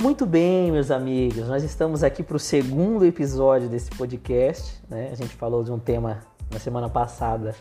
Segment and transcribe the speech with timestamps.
[0.00, 4.80] Muito bem, meus amigos, nós estamos aqui para o segundo episódio desse podcast.
[4.88, 5.08] Né?
[5.10, 6.20] A gente falou de um tema
[6.52, 7.52] na semana passada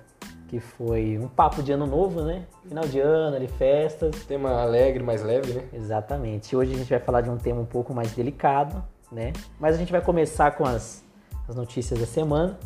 [0.47, 2.45] que foi um papo de ano novo, né?
[2.67, 4.23] Final de ano, ali, festas.
[4.25, 5.63] Tema alegre, mais leve, né?
[5.73, 6.55] Exatamente.
[6.55, 9.33] Hoje a gente vai falar de um tema um pouco mais delicado, né?
[9.59, 11.03] Mas a gente vai começar com as,
[11.49, 12.59] as notícias da semana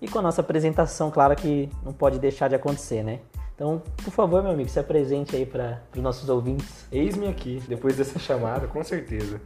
[0.00, 3.18] e com a nossa apresentação, claro que não pode deixar de acontecer, né?
[3.58, 6.86] Então, por favor, meu amigo, se apresente aí para os nossos ouvintes.
[6.92, 9.40] Eis-me aqui, depois dessa chamada, com certeza.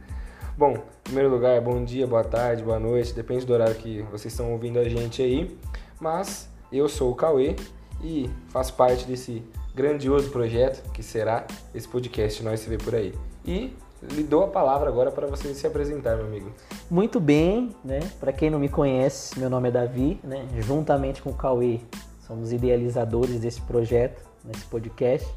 [0.55, 4.31] Bom, em primeiro lugar, bom dia, boa tarde, boa noite, depende do horário que vocês
[4.31, 5.57] estão ouvindo a gente aí.
[5.99, 7.55] Mas eu sou o Cauê
[8.03, 13.15] e faço parte desse grandioso projeto que será esse podcast Nós Se Vê Por Aí.
[13.43, 13.75] E
[14.11, 16.51] lhe dou a palavra agora para você se apresentar, meu amigo.
[16.87, 17.99] Muito bem, né?
[18.19, 20.47] Para quem não me conhece, meu nome é Davi, né?
[20.59, 21.79] Juntamente com o Cauê,
[22.27, 25.27] somos idealizadores desse projeto, nesse podcast,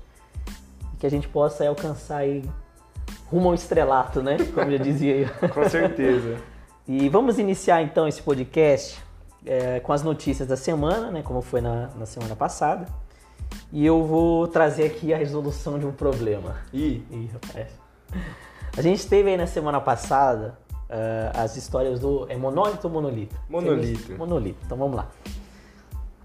[0.95, 2.45] e que a gente possa alcançar aí
[3.31, 4.37] rumo ao estrelato, né?
[4.55, 5.28] Como já dizia eu.
[5.51, 6.39] Com certeza.
[6.87, 9.03] e vamos iniciar então esse podcast
[9.45, 11.23] é, com as notícias da semana, né?
[11.23, 12.87] Como foi na, na semana passada.
[13.73, 16.56] E eu vou trazer aqui a resolução de um problema.
[16.73, 17.69] Ih, Ih, rapaz.
[18.77, 22.27] A gente teve aí na semana passada uh, as histórias do.
[22.28, 23.37] É monólito ou monolito?
[23.48, 24.12] Monolito.
[24.12, 24.59] Monolito.
[24.65, 25.09] Então vamos lá.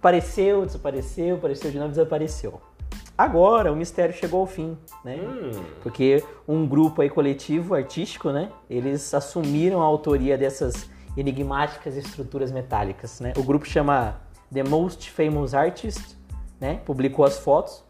[0.02, 2.59] Apareceu, desapareceu, apareceu de novo, desapareceu.
[3.16, 5.16] Agora o mistério chegou ao fim, né?
[5.21, 5.52] hum,
[5.83, 8.49] Porque um grupo aí coletivo artístico, né?
[8.67, 13.33] Eles assumiram a autoria dessas enigmáticas estruturas metálicas, né?
[13.38, 14.19] O grupo chama
[14.52, 16.17] The Most Famous Artist,
[16.59, 16.79] né?
[16.83, 17.83] Publicou as fotos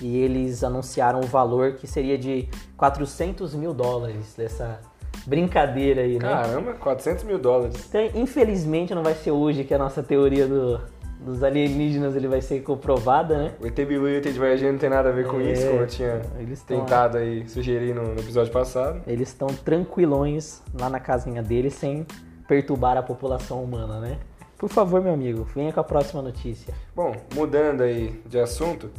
[0.00, 2.48] e eles anunciaram o valor que seria de
[2.78, 4.80] 400 mil dólares dessa
[5.26, 6.28] brincadeira aí, né?
[6.30, 7.84] caramba, 400 mil dólares.
[7.88, 10.80] Então, infelizmente, não vai ser hoje que a nossa teoria do-
[11.20, 13.54] dos alienígenas ele vai ser comprovada, né?
[13.60, 15.80] O ET Bilu e o ET não tem nada a ver com É, isso, como
[15.80, 19.00] eu tinha eles tão- tentado aí sugerir no, no episódio passado.
[19.06, 22.06] Eles estão tranquilões lá na casinha deles sem
[22.46, 24.18] perturbar a população humana, né?
[24.58, 26.72] Por favor, meu amigo, venha com a próxima notícia.
[26.94, 28.90] Bom, mudando aí de assunto,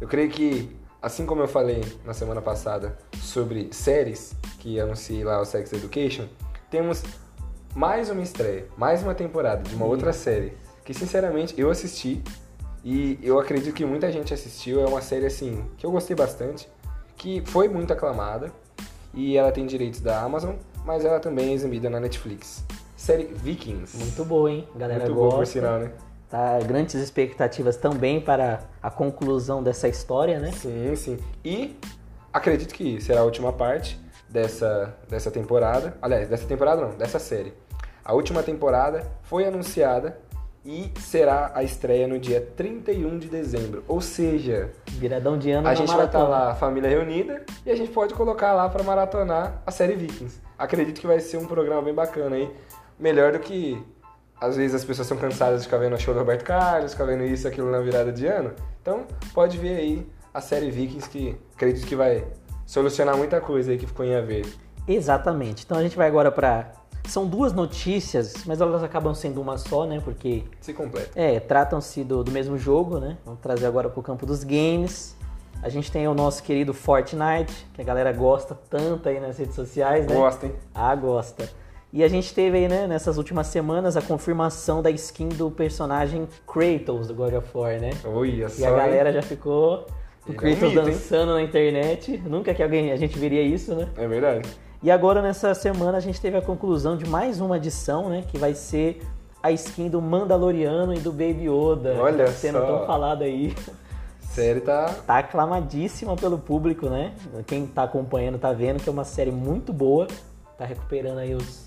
[0.00, 5.40] eu creio que, assim como eu falei na semana passada sobre séries, que anunciei lá
[5.40, 6.24] o Sex Education,
[6.70, 7.02] temos
[7.74, 9.90] mais uma estreia, mais uma temporada de uma Sim.
[9.90, 10.52] outra série,
[10.86, 12.22] que sinceramente eu assisti
[12.84, 14.80] e eu acredito que muita gente assistiu.
[14.80, 16.68] É uma série assim que eu gostei bastante,
[17.16, 18.52] que foi muito aclamada
[19.12, 20.54] e ela tem direitos da Amazon,
[20.84, 22.64] mas ela também é exibida na Netflix.
[22.96, 23.98] Série Vikings.
[23.98, 24.68] Muito boa, hein?
[24.76, 25.30] A galera Muito gosta.
[25.30, 25.92] boa por sinal, né?
[26.30, 30.52] Tá, grandes expectativas também para a conclusão dessa história, né?
[30.52, 31.18] Sim, sim.
[31.44, 31.76] E
[32.32, 35.96] acredito que será a última parte dessa, dessa temporada.
[36.00, 37.52] Aliás, dessa temporada não, dessa série.
[38.04, 40.16] A última temporada foi anunciada
[40.66, 43.84] e será a estreia no dia 31 de dezembro.
[43.86, 46.44] Ou seja, Viradão de ano a gente vai estar maratona.
[46.44, 50.40] lá, a família reunida, e a gente pode colocar lá para maratonar a série Vikings.
[50.58, 52.50] Acredito que vai ser um programa bem bacana aí.
[52.98, 53.80] Melhor do que
[54.40, 57.04] às vezes as pessoas são cansadas de ficar vendo o show do Roberto Carlos, ficar
[57.04, 58.52] vendo isso, aquilo na virada de ano.
[58.82, 62.24] Então, pode ver aí a série Vikings que acredito que vai
[62.66, 64.44] solucionar muita coisa aí que ficou em a ver.
[64.88, 65.64] Exatamente.
[65.64, 66.72] Então a gente vai agora para
[67.10, 70.00] são duas notícias, mas elas acabam sendo uma só, né?
[70.04, 71.10] Porque Se completa.
[71.14, 73.16] É, tratam-se do, do mesmo jogo, né?
[73.24, 75.16] Vamos trazer agora para o campo dos games.
[75.62, 79.54] A gente tem o nosso querido Fortnite, que a galera gosta tanto aí nas redes
[79.54, 80.14] sociais, né?
[80.14, 80.52] Gostem.
[80.74, 81.48] Ah, gosta.
[81.92, 86.28] E a gente teve aí, né, nessas últimas semanas, a confirmação da skin do personagem
[86.46, 87.90] Kratos do God of War, né?
[88.04, 88.60] Olha só.
[88.60, 88.76] E a hein?
[88.76, 89.86] galera já ficou
[90.26, 90.84] o Ele é um Kratos mito, hein?
[90.84, 92.22] dançando na internet.
[92.26, 93.88] Nunca que alguém a gente viria isso, né?
[93.96, 94.46] É verdade.
[94.82, 98.24] E agora nessa semana a gente teve a conclusão de mais uma edição, né?
[98.28, 99.02] Que vai ser
[99.42, 101.94] a skin do Mandaloriano e do Baby Yoda.
[101.98, 102.66] Olha Tá sendo só.
[102.66, 103.54] tão falado aí.
[104.20, 104.94] Série tá.
[105.06, 107.12] Tá aclamadíssima pelo público, né?
[107.46, 110.06] Quem tá acompanhando tá vendo que é uma série muito boa.
[110.58, 111.65] Tá recuperando aí os,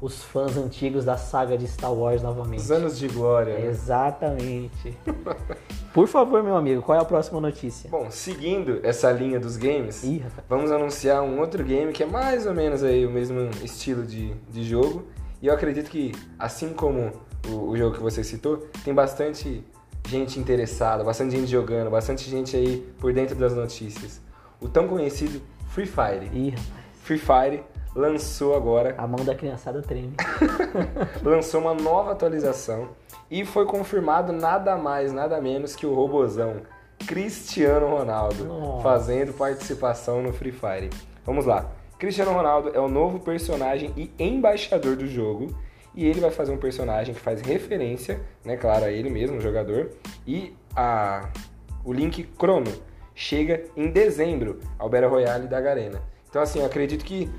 [0.00, 2.60] os fãs antigos da saga de Star Wars novamente.
[2.60, 3.54] Os anos de glória.
[3.58, 3.66] né?
[3.66, 4.96] Exatamente.
[5.94, 7.88] Por favor, meu amigo, qual é a próxima notícia?
[7.88, 12.46] Bom, seguindo essa linha dos games, Ih, vamos anunciar um outro game que é mais
[12.46, 15.04] ou menos aí o mesmo estilo de, de jogo.
[15.40, 17.12] E eu acredito que, assim como
[17.48, 19.64] o, o jogo que você citou, tem bastante
[20.08, 24.20] gente interessada, bastante gente jogando, bastante gente aí por dentro das notícias.
[24.60, 26.28] O tão conhecido Free Fire.
[26.32, 26.54] Ih.
[27.02, 27.62] Free Fire
[27.94, 30.14] lançou agora A mão da criançada treme.
[31.22, 32.88] lançou uma nova atualização
[33.30, 36.62] e foi confirmado nada mais, nada menos que o robozão
[37.06, 38.82] Cristiano Ronaldo Nossa.
[38.82, 40.90] fazendo participação no Free Fire.
[41.24, 41.70] Vamos lá.
[41.98, 45.54] Cristiano Ronaldo é o novo personagem e embaixador do jogo
[45.94, 49.40] e ele vai fazer um personagem que faz referência, né, claro, a ele mesmo, o
[49.40, 49.90] jogador,
[50.26, 51.28] e a
[51.84, 52.72] o link Chrono
[53.14, 56.00] chega em dezembro ao Battle Royale da Garena.
[56.28, 57.30] Então assim, eu acredito que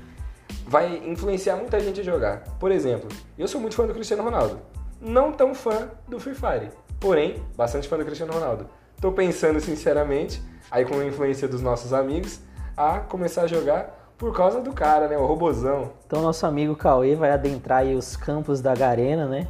[0.66, 2.42] vai influenciar muita gente a jogar.
[2.58, 3.08] Por exemplo,
[3.38, 4.58] eu sou muito fã do Cristiano Ronaldo.
[5.00, 6.70] Não tão fã do Free Fire.
[6.98, 8.66] Porém, bastante fã do Cristiano Ronaldo.
[9.00, 12.40] Tô pensando sinceramente, aí com a influência dos nossos amigos,
[12.76, 15.16] a começar a jogar por causa do cara, né?
[15.18, 15.92] O robozão.
[16.06, 19.46] Então nosso amigo Cauê vai adentrar aí os campos da Garena, né?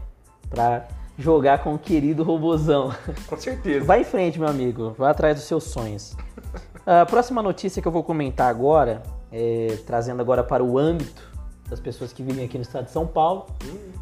[0.50, 2.92] Pra jogar com o querido robozão.
[3.28, 3.84] Com certeza.
[3.84, 4.94] Vai em frente, meu amigo.
[4.98, 6.16] Vai atrás dos seus sonhos.
[6.84, 9.02] A próxima notícia que eu vou comentar agora,
[9.36, 11.22] é, trazendo agora para o âmbito
[11.68, 13.46] das pessoas que vivem aqui no estado de São Paulo.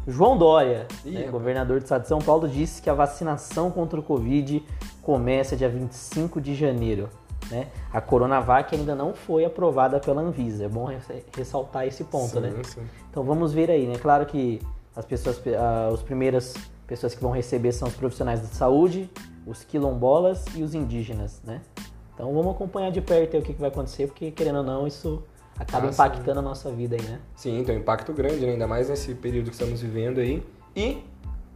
[0.07, 4.03] João Dória, né, governador do estado de São Paulo, disse que a vacinação contra o
[4.03, 4.63] Covid
[5.01, 7.09] começa dia 25 de janeiro.
[7.51, 7.67] Né?
[7.91, 10.65] A Coronavac ainda não foi aprovada pela Anvisa.
[10.65, 12.53] É bom res- ressaltar esse ponto, sim, né?
[12.63, 12.81] sim.
[13.11, 13.97] Então vamos ver aí, né?
[13.97, 14.61] Claro que
[14.95, 15.41] as pessoas,
[15.93, 16.53] as primeiras
[16.87, 19.09] pessoas que vão receber são os profissionais da saúde,
[19.45, 21.61] os quilombolas e os indígenas, né?
[22.15, 24.87] Então vamos acompanhar de perto aí o que, que vai acontecer, porque querendo ou não,
[24.87, 25.21] isso
[25.59, 26.01] acaba Ah, sim.
[26.01, 27.19] impactando a nossa vida aí, né?
[27.35, 28.53] Sim, tem um impacto grande, né?
[28.53, 30.41] ainda mais nesse período que estamos vivendo aí.
[30.75, 31.03] E,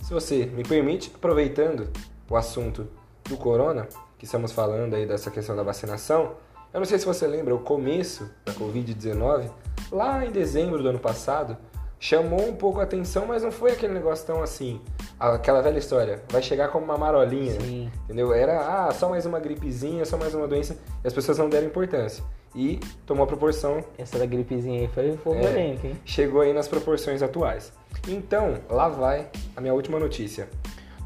[0.01, 1.89] se você me permite, aproveitando
[2.29, 2.87] o assunto
[3.27, 6.33] do corona, que estamos falando aí dessa questão da vacinação,
[6.73, 9.49] eu não sei se você lembra, o começo da Covid-19,
[9.91, 11.57] lá em dezembro do ano passado,
[11.99, 14.79] chamou um pouco a atenção, mas não foi aquele negócio tão assim,
[15.19, 17.91] aquela velha história, vai chegar como uma marolinha, Sim.
[18.05, 18.33] entendeu?
[18.33, 21.67] Era, ah, só mais uma gripezinha, só mais uma doença, e as pessoas não deram
[21.67, 22.23] importância.
[22.55, 25.59] E tomou a proporção Essa da gripezinha aí foi, foi É.
[25.59, 25.95] hein?
[26.03, 27.71] chegou aí nas proporções atuais.
[28.07, 30.47] Então, lá vai a minha última notícia.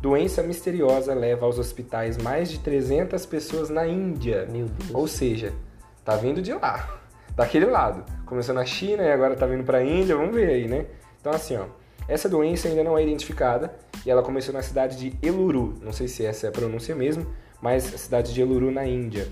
[0.02, 4.48] Doença misteriosa leva aos hospitais mais de 300 pessoas na Índia.
[4.50, 4.92] Meu Deus.
[4.94, 5.54] Ou seja,
[6.06, 7.02] tá vindo de lá,
[7.36, 8.04] daquele lado.
[8.26, 10.86] Começou na China e agora tá vindo pra Índia, vamos ver aí, né?
[11.20, 11.66] Então assim, ó,
[12.08, 13.74] essa doença ainda não é identificada
[14.06, 17.26] e ela começou na cidade de Eluru, não sei se essa é a pronúncia mesmo,
[17.62, 19.28] mas a cidade de Eluru na Índia.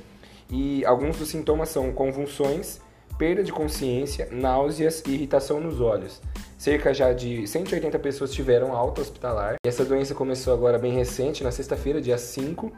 [0.49, 2.79] E alguns dos sintomas são convulsões,
[3.17, 6.21] perda de consciência, náuseas e irritação nos olhos.
[6.57, 9.55] Cerca já de 180 pessoas tiveram alta hospitalar.
[9.65, 12.71] E essa doença começou agora bem recente, na sexta-feira, dia 5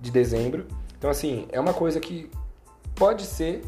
[0.00, 0.66] de dezembro.
[0.96, 2.30] Então, assim, é uma coisa que
[2.94, 3.62] pode ser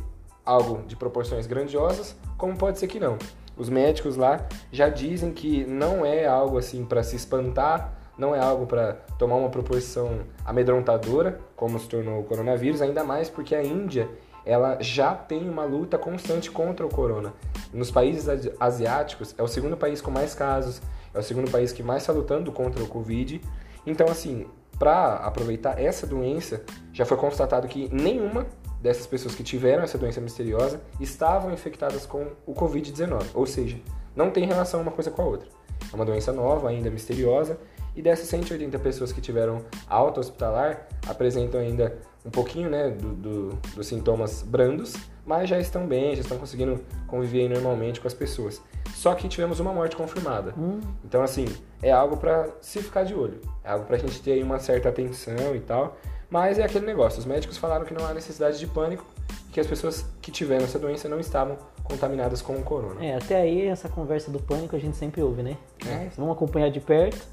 [0.44, 3.18] algo de proporções grandiosas, como pode ser que não.
[3.56, 8.40] Os médicos lá já dizem que não é algo assim para se espantar, não é
[8.40, 13.62] algo para tomar uma proporção amedrontadora, como se tornou o coronavírus, ainda mais porque a
[13.62, 14.08] Índia
[14.44, 17.32] ela já tem uma luta constante contra o corona.
[17.72, 20.80] Nos países asi- asiáticos, é o segundo país com mais casos,
[21.12, 23.40] é o segundo país que mais está lutando contra o Covid.
[23.86, 24.46] Então, assim,
[24.78, 28.46] para aproveitar essa doença, já foi constatado que nenhuma
[28.80, 33.26] dessas pessoas que tiveram essa doença misteriosa estavam infectadas com o Covid-19.
[33.34, 33.78] Ou seja,
[34.16, 35.48] não tem relação uma coisa com a outra.
[35.92, 37.58] É uma doença nova, ainda misteriosa,
[37.96, 43.58] e dessas 180 pessoas que tiveram alta hospitalar, apresentam ainda um pouquinho né, do, do-
[43.74, 44.94] dos sintomas brandos,
[45.26, 48.60] mas já estão bem, já estão conseguindo conviver normalmente com as pessoas.
[48.94, 50.54] Só que tivemos uma morte confirmada.
[50.56, 51.46] Hum, Então, assim,
[51.82, 53.40] é algo pra se ficar de olho.
[53.64, 55.96] É algo pra gente ter uma certa atenção e tal.
[56.30, 57.18] Mas é aquele negócio.
[57.18, 59.04] Os médicos falaram que não há necessidade de pânico,
[59.52, 63.04] que as pessoas que tiveram essa doença não estavam contaminadas com o corona.
[63.04, 65.56] é, até aí essa conversa do pânico a gente sempre ouve, né?
[65.84, 66.04] É.
[66.04, 67.26] Mas vamos acompanhar de perto.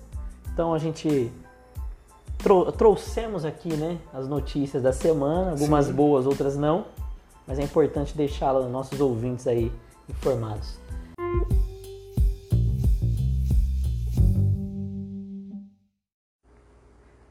[0.51, 1.31] Então a gente
[2.39, 5.93] trou- trouxemos aqui, né, as notícias da semana, algumas Sim.
[5.93, 6.85] boas, outras não,
[7.45, 9.71] mas é importante deixar os nossos ouvintes aí
[10.09, 10.79] informados.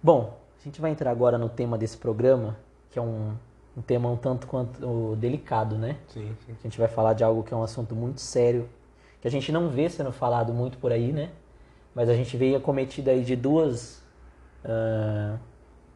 [0.03, 2.57] Bom, a gente vai entrar agora no tema desse programa,
[2.91, 3.37] que é um,
[3.77, 5.97] um tema um tanto quanto delicado, né?
[6.09, 6.57] Sim, sim.
[6.59, 8.69] A gente vai falar de algo que é um assunto muito sério,
[9.21, 11.31] que a gente não vê sendo falado muito por aí, né?
[11.95, 14.03] Mas a gente veio acometido aí de duas,
[14.65, 15.39] ah,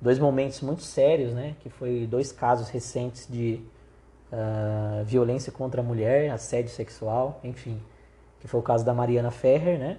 [0.00, 1.56] dois momentos muito sérios, né?
[1.58, 3.60] Que foi dois casos recentes de
[4.30, 7.82] ah, violência contra a mulher, assédio sexual, enfim.
[8.38, 9.98] Que foi o caso da Mariana Ferrer, né?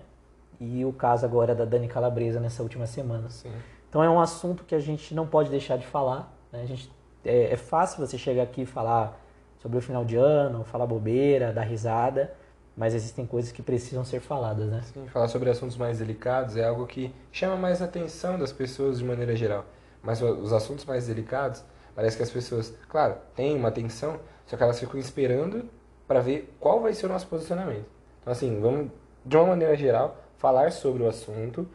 [0.62, 3.30] E o caso agora da Dani Calabresa nessa última semana.
[3.30, 3.52] sim.
[3.92, 6.34] Então é um assunto que a gente não pode deixar de falar.
[6.50, 6.62] Né?
[6.62, 6.90] A gente,
[7.26, 9.22] é, é fácil você chegar aqui e falar
[9.60, 12.34] sobre o final de ano, falar bobeira, dar risada,
[12.76, 14.82] mas existem coisas que precisam ser faladas, né?
[14.94, 19.00] Sim, falar sobre assuntos mais delicados é algo que chama mais a atenção das pessoas
[19.00, 19.66] de maneira geral.
[20.02, 21.62] Mas os assuntos mais delicados,
[21.94, 25.66] parece que as pessoas, claro, têm uma atenção, só que elas ficam esperando
[26.08, 27.86] para ver qual vai ser o nosso posicionamento.
[28.22, 28.90] Então, assim, vamos,
[29.26, 31.68] de uma maneira geral, falar sobre o assunto,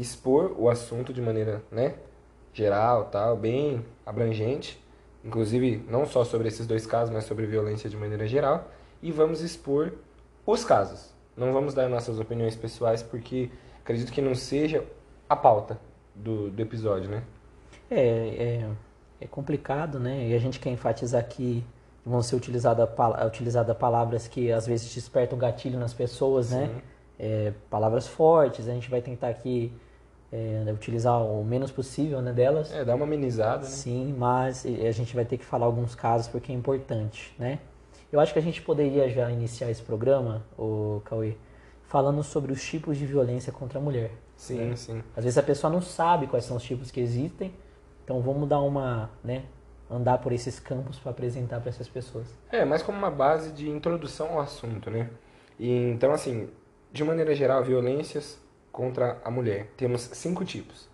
[0.00, 1.94] expor o assunto de maneira, né,
[2.52, 4.82] geral, tal, bem abrangente,
[5.24, 8.68] inclusive não só sobre esses dois casos, mas sobre violência de maneira geral,
[9.02, 9.92] e vamos expor
[10.46, 11.14] os casos.
[11.36, 14.84] Não vamos dar nossas opiniões pessoais porque acredito que não seja
[15.28, 15.78] a pauta
[16.14, 17.22] do, do episódio, né?
[17.90, 18.70] É, é,
[19.20, 20.28] é complicado, né?
[20.28, 21.64] E a gente quer enfatizar aqui
[22.04, 22.88] vão ser utilizadas
[23.26, 26.70] utilizada palavras que às vezes despertam gatilho nas pessoas, né?
[27.18, 29.72] É, palavras fortes, a gente vai tentar aqui
[30.32, 32.72] é, utilizar o menos possível né, delas.
[32.72, 33.68] É, dar uma amenizada, né?
[33.68, 37.58] Sim, mas a gente vai ter que falar alguns casos porque é importante, né?
[38.12, 41.36] Eu acho que a gente poderia já iniciar esse programa, o Cauê,
[41.84, 44.12] falando sobre os tipos de violência contra a mulher.
[44.36, 44.76] Sim, né?
[44.76, 45.02] sim.
[45.16, 47.52] Às vezes a pessoa não sabe quais são os tipos que existem,
[48.04, 49.44] então vamos dar uma, né,
[49.88, 52.26] andar por esses campos para apresentar para essas pessoas.
[52.50, 55.10] É, mais como uma base de introdução ao assunto, né?
[55.58, 56.48] E, então, assim,
[56.92, 58.40] de maneira geral, violências
[58.72, 59.68] contra a mulher.
[59.76, 60.84] Temos cinco tipos.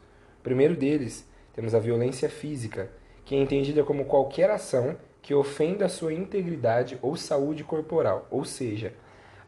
[0.40, 2.90] O primeiro deles, temos a violência física,
[3.24, 8.44] que é entendida como qualquer ação que ofenda a sua integridade ou saúde corporal, ou
[8.44, 8.94] seja,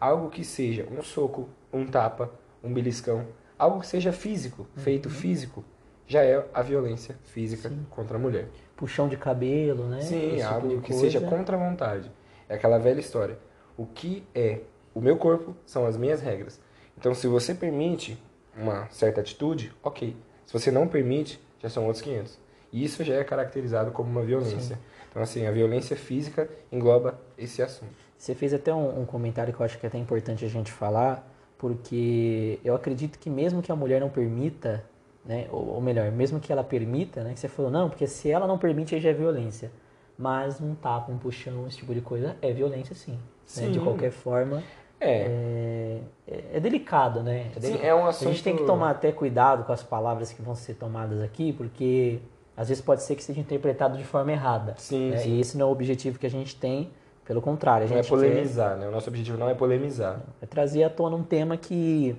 [0.00, 2.32] algo que seja um soco, um tapa,
[2.64, 4.82] um beliscão, algo que seja físico, uhum.
[4.82, 5.64] feito físico,
[6.06, 7.86] já é a violência física Sim.
[7.90, 8.48] contra a mulher.
[8.74, 10.00] Puxão de cabelo, né?
[10.00, 11.02] Sim, Esse algo tipo que coisa.
[11.02, 12.10] seja contra a vontade.
[12.48, 13.38] É aquela velha história.
[13.76, 14.60] O que é
[14.94, 16.60] o meu corpo são as minhas regras.
[16.98, 18.18] Então, se você permite
[18.56, 20.16] uma certa atitude, ok.
[20.44, 22.38] Se você não permite, já são outros 500.
[22.72, 24.76] E isso já é caracterizado como uma violência.
[24.76, 24.82] Sim.
[25.08, 27.92] Então, assim, a violência física engloba esse assunto.
[28.16, 30.72] Você fez até um, um, comentário que eu acho que é até importante a gente
[30.72, 31.26] falar,
[31.56, 34.84] porque eu acredito que mesmo que a mulher não permita,
[35.24, 38.28] né, ou, ou melhor, mesmo que ela permita, né, que você falou, não, porque se
[38.28, 39.70] ela não permite, aí já é violência.
[40.18, 43.16] Mas um tapa, um puxão, esse tipo de coisa é violência sim.
[43.46, 43.66] sim.
[43.66, 43.70] Né?
[43.70, 44.64] De qualquer forma,
[45.00, 46.00] é.
[46.26, 46.38] é.
[46.52, 47.50] É, delicado, né?
[47.56, 48.28] É Sim, é um assunto...
[48.28, 51.54] A gente tem que tomar até cuidado com as palavras que vão ser tomadas aqui,
[51.54, 52.18] porque
[52.54, 54.74] às vezes pode ser que seja interpretado de forma errada.
[54.76, 55.16] Sim, né?
[55.18, 55.36] sim.
[55.36, 56.90] E esse não é o objetivo que a gente tem,
[57.24, 57.84] pelo contrário.
[57.84, 58.78] A gente não é polemizar, quer...
[58.78, 58.88] né?
[58.88, 60.20] O nosso objetivo não é polemizar.
[60.42, 62.14] É trazer à tona um tema que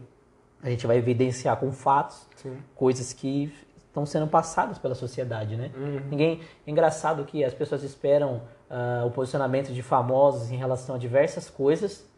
[0.63, 2.57] a gente vai evidenciar com fatos, sim.
[2.75, 3.53] coisas que
[3.85, 5.69] estão sendo passadas pela sociedade, né?
[5.75, 6.01] Uhum.
[6.09, 6.39] Ninguém...
[6.65, 11.47] É engraçado que as pessoas esperam uh, o posicionamento de famosos em relação a diversas
[11.47, 12.09] coisas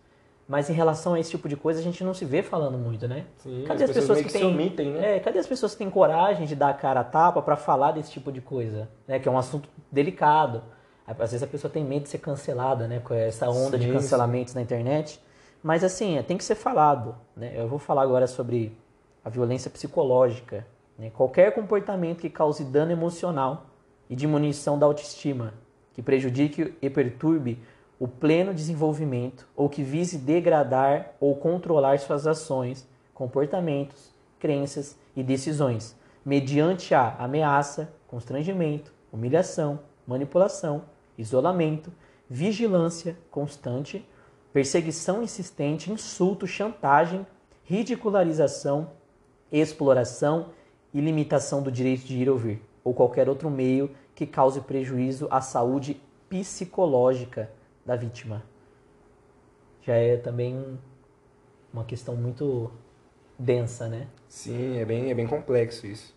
[0.51, 3.07] mas em relação a esse tipo de coisa, a gente não se vê falando muito,
[3.07, 3.23] né?
[3.37, 5.15] Sim, cadê as, as pessoas, pessoas que, têm, omitem, né?
[5.15, 7.93] É, cadê as pessoas que têm coragem de dar a cara a tapa para falar
[7.93, 9.17] desse tipo de coisa, né?
[9.17, 10.61] Que é um assunto delicado.
[11.07, 12.99] Às vezes a pessoa tem medo de ser cancelada, né?
[12.99, 14.59] Com essa onda sim, de cancelamentos sim.
[14.59, 15.21] na internet.
[15.63, 17.53] Mas assim, é, tem que ser falado, né?
[17.55, 18.77] Eu vou falar agora sobre
[19.23, 20.67] a violência psicológica,
[20.99, 21.09] né?
[21.11, 23.67] Qualquer comportamento que cause dano emocional
[24.09, 25.53] e diminuição da autoestima,
[25.93, 27.57] que prejudique e perturbe
[28.01, 35.95] o pleno desenvolvimento ou que vise degradar ou controlar suas ações, comportamentos, crenças e decisões,
[36.25, 41.93] mediante a ameaça, constrangimento, humilhação, manipulação, isolamento,
[42.27, 44.03] vigilância constante,
[44.51, 47.23] perseguição insistente, insulto, chantagem,
[47.63, 48.93] ridicularização,
[49.51, 50.47] exploração
[50.91, 55.27] e limitação do direito de ir ou vir, ou qualquer outro meio que cause prejuízo
[55.29, 58.43] à saúde psicológica da vítima.
[59.81, 60.79] Já é também
[61.73, 62.71] uma questão muito
[63.37, 64.07] densa, né?
[64.27, 66.15] Sim, é bem, é bem complexo isso.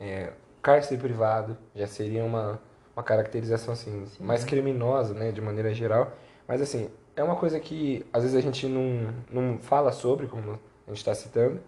[0.00, 2.60] É, cárcere privado já seria uma,
[2.94, 4.24] uma caracterização assim, Sim.
[4.24, 6.12] mais criminosa, né, de maneira geral.
[6.46, 10.52] Mas assim, é uma coisa que às vezes a gente não, não fala sobre, como
[10.86, 11.60] a gente está citando,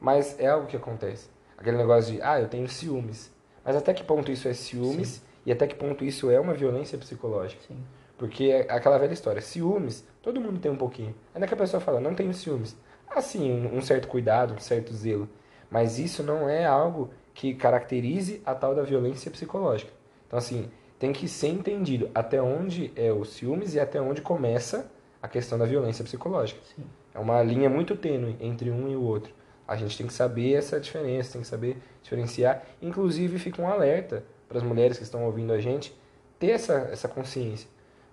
[0.00, 1.28] mas é algo que acontece.
[1.58, 3.32] Aquele negócio de, ah, eu tenho ciúmes.
[3.64, 5.22] Mas até que ponto isso é ciúmes Sim.
[5.46, 7.62] e até que ponto isso é uma violência psicológica?
[7.66, 7.82] Sim.
[8.16, 11.14] Porque é aquela velha história, ciúmes, todo mundo tem um pouquinho.
[11.34, 12.76] Ainda que a pessoa fala, não tenho ciúmes.
[13.08, 15.28] Assim, um certo cuidado, um certo zelo.
[15.70, 19.92] Mas isso não é algo que caracterize a tal da violência psicológica.
[20.26, 24.90] Então, assim, tem que ser entendido até onde é o ciúmes e até onde começa
[25.20, 26.60] a questão da violência psicológica.
[26.74, 26.84] Sim.
[27.14, 29.34] É uma linha muito tênue entre um e o outro.
[29.68, 32.62] A gente tem que saber essa diferença, tem que saber diferenciar.
[32.80, 35.94] Inclusive, fica um alerta para as mulheres que estão ouvindo a gente
[36.38, 37.68] ter essa, essa consciência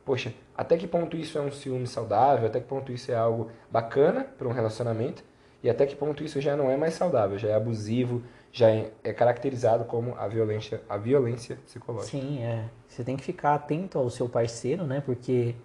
[0.05, 3.49] poxa, até que ponto isso é um ciúme saudável, até que ponto isso é algo
[3.71, 5.23] bacana para um relacionamento
[5.63, 8.91] e até que ponto isso já não é mais saudável, já é abusivo, já é,
[9.03, 12.17] é caracterizado como a violência, a violência psicológica.
[12.17, 12.65] Sim, é.
[12.87, 15.01] Você tem que ficar atento ao seu parceiro, né?
[15.03, 15.55] Porque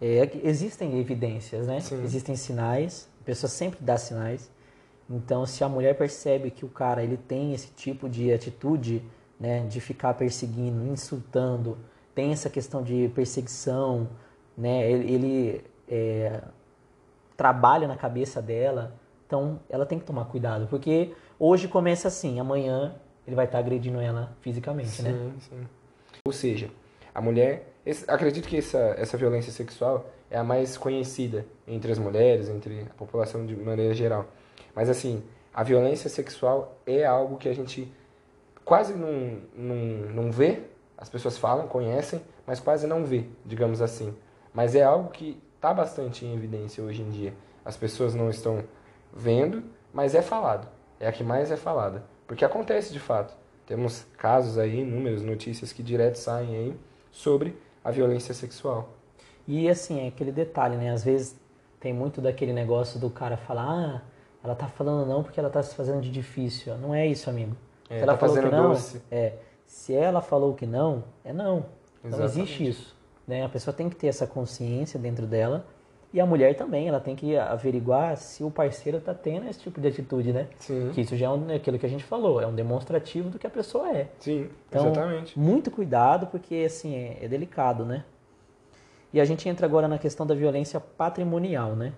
[0.00, 1.78] é, existem evidências, né?
[1.80, 2.02] Sim.
[2.02, 4.50] Existem sinais, a pessoa sempre dá sinais.
[5.08, 9.02] Então, se a mulher percebe que o cara ele tem esse tipo de atitude,
[9.38, 11.76] né, de ficar perseguindo, insultando,
[12.14, 14.08] tem essa questão de perseguição,
[14.56, 14.90] né?
[14.90, 16.42] Ele, ele é,
[17.36, 18.94] trabalha na cabeça dela,
[19.26, 22.94] então ela tem que tomar cuidado, porque hoje começa assim, amanhã
[23.26, 25.32] ele vai estar agredindo ela fisicamente, sim, né?
[25.40, 25.66] Sim.
[26.24, 26.70] Ou seja,
[27.14, 31.98] a mulher, esse, acredito que essa, essa violência sexual é a mais conhecida entre as
[31.98, 34.26] mulheres, entre a população de maneira geral.
[34.74, 37.92] Mas assim, a violência sexual é algo que a gente
[38.64, 39.76] quase não, não,
[40.12, 40.62] não vê
[41.04, 44.16] as pessoas falam, conhecem, mas quase não vê, digamos assim.
[44.54, 47.34] Mas é algo que está bastante em evidência hoje em dia.
[47.62, 48.64] As pessoas não estão
[49.12, 50.66] vendo, mas é falado.
[50.98, 52.02] É a que mais é falada.
[52.26, 53.36] Porque acontece de fato.
[53.66, 56.80] Temos casos aí, números, notícias que direto saem aí
[57.10, 58.88] sobre a violência sexual.
[59.46, 60.90] E assim, é aquele detalhe, né?
[60.90, 61.38] Às vezes
[61.78, 64.02] tem muito daquele negócio do cara falar, ah,
[64.42, 66.78] ela tá falando não porque ela tá se fazendo de difícil.
[66.78, 67.54] Não é isso, amigo.
[67.90, 69.02] É, ela tá falou que fazendo não, doce.
[69.10, 69.34] é.
[69.74, 71.66] Se ela falou que não, é não.
[72.00, 72.38] Não Exatamente.
[72.40, 72.96] existe isso.
[73.26, 73.44] Né?
[73.44, 75.66] A pessoa tem que ter essa consciência dentro dela.
[76.12, 79.80] E a mulher também, ela tem que averiguar se o parceiro tá tendo esse tipo
[79.80, 80.46] de atitude, né?
[80.60, 83.28] Sim, Que isso já é um- é aquilo que a gente falou, é um demonstrativo
[83.30, 84.06] do que a pessoa é.
[84.20, 85.36] sim, Então, exatamente.
[85.36, 88.04] muito cuidado, porque assim, é, é delicado, né?
[89.12, 91.92] E a gente entra agora na questão da violência patrimonial, né?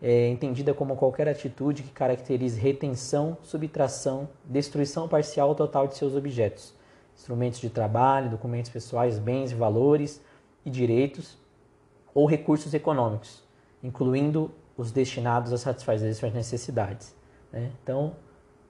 [0.00, 6.14] É entendida como qualquer atitude que caracterize retenção, subtração, destruição parcial ou total de seus
[6.14, 6.72] objetos,
[7.18, 10.22] instrumentos de trabalho, documentos pessoais, bens, valores
[10.64, 11.36] e direitos
[12.14, 13.42] ou recursos econômicos,
[13.82, 17.14] incluindo os destinados a satisfazer suas necessidades.
[17.52, 17.72] Né?
[17.82, 18.14] Então,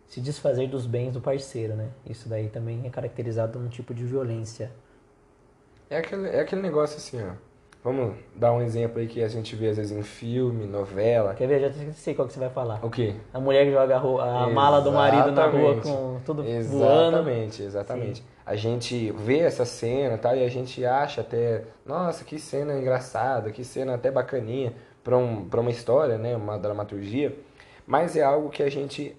[0.07, 1.91] se desfazer dos bens do parceiro, né?
[2.07, 4.73] Isso daí também é caracterizado como um tipo de violência.
[5.91, 7.35] É aquele, é aquele negócio assim, ó.
[7.83, 11.33] Vamos dar um exemplo aí que a gente vê às vezes em filme, novela.
[11.35, 11.61] Quer ver?
[11.61, 12.85] Já sei qual que você vai falar.
[12.85, 13.15] O quê?
[13.33, 15.89] A mulher que joga a, a mala do marido na rua Exatamente.
[15.89, 17.17] com tudo voando.
[17.17, 18.25] Exatamente, exatamente.
[18.45, 23.53] A gente vê essa cena tá, e a gente acha até, nossa, que cena engraçada,
[23.53, 27.37] que cena até bacaninha para um, pra uma história, né, uma dramaturgia,
[27.87, 29.17] mas é algo que a gente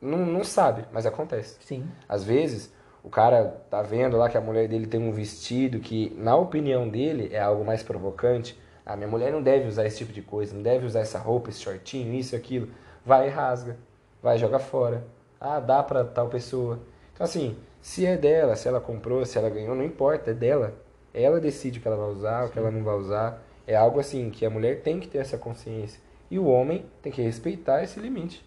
[0.00, 1.56] não, não sabe, mas acontece.
[1.60, 2.72] Sim, Às vezes,
[3.06, 6.88] o cara tá vendo lá que a mulher dele tem um vestido que, na opinião
[6.88, 8.58] dele, é algo mais provocante.
[8.84, 11.48] Ah, minha mulher não deve usar esse tipo de coisa, não deve usar essa roupa,
[11.48, 12.68] esse shortinho, isso, aquilo.
[13.04, 13.76] Vai e rasga,
[14.20, 15.04] vai e joga fora.
[15.40, 16.80] Ah, dá pra tal pessoa.
[17.14, 20.74] Então, assim, se é dela, se ela comprou, se ela ganhou, não importa, é dela.
[21.14, 23.40] Ela decide o que ela vai usar, o que ela não vai usar.
[23.68, 26.00] É algo assim que a mulher tem que ter essa consciência.
[26.28, 28.44] E o homem tem que respeitar esse limite.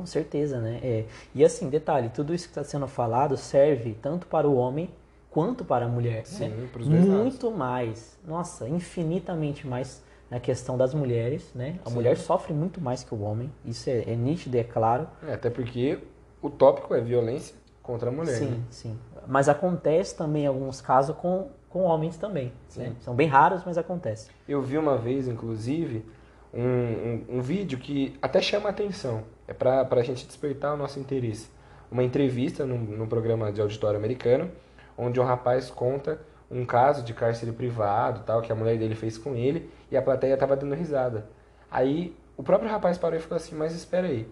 [0.00, 0.80] Com certeza, né?
[0.82, 1.04] É.
[1.34, 4.88] E assim, detalhe, tudo isso que está sendo falado serve tanto para o homem
[5.30, 6.24] quanto para a mulher.
[6.26, 6.68] Sim, né?
[6.72, 7.22] pros dois lados.
[7.22, 11.78] Muito mais, nossa, infinitamente mais na questão das mulheres, né?
[11.84, 11.94] A Sim.
[11.94, 15.06] mulher sofre muito mais que o homem, isso é, é nítido, é claro.
[15.26, 15.98] É, até porque
[16.40, 18.36] o tópico é violência contra a mulher.
[18.36, 18.62] sim, né?
[18.70, 18.98] sim.
[19.26, 22.52] Mas acontece também em alguns casos com, com homens também.
[22.68, 22.80] Sim.
[22.80, 22.92] né?
[23.00, 24.30] São bem raros, mas acontece.
[24.48, 26.06] Eu vi uma vez, inclusive,
[26.54, 29.24] um, um, um vídeo que até chama a atenção.
[29.50, 31.48] É para a gente despertar o nosso interesse.
[31.90, 34.48] Uma entrevista num, num programa de auditório americano,
[34.96, 39.18] onde um rapaz conta um caso de cárcere privado, tal, que a mulher dele fez
[39.18, 41.26] com ele, e a plateia estava dando risada.
[41.68, 44.28] Aí o próprio rapaz parou e falou assim: Mas espera aí,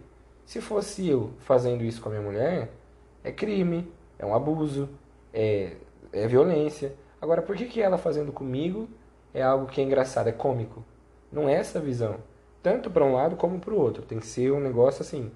[0.47, 2.71] se fosse eu fazendo isso com a minha mulher,
[3.25, 4.89] é crime, é um abuso,
[5.35, 5.73] é,
[6.13, 6.95] é violência.
[7.21, 8.89] Agora, por que, que ela fazendo comigo
[9.35, 10.85] é algo que é engraçado, é cômico?
[11.33, 12.19] Não é essa a visão.
[12.63, 14.03] Tanto para um lado como para o outro.
[14.03, 15.31] Tem que ser um negócio assim.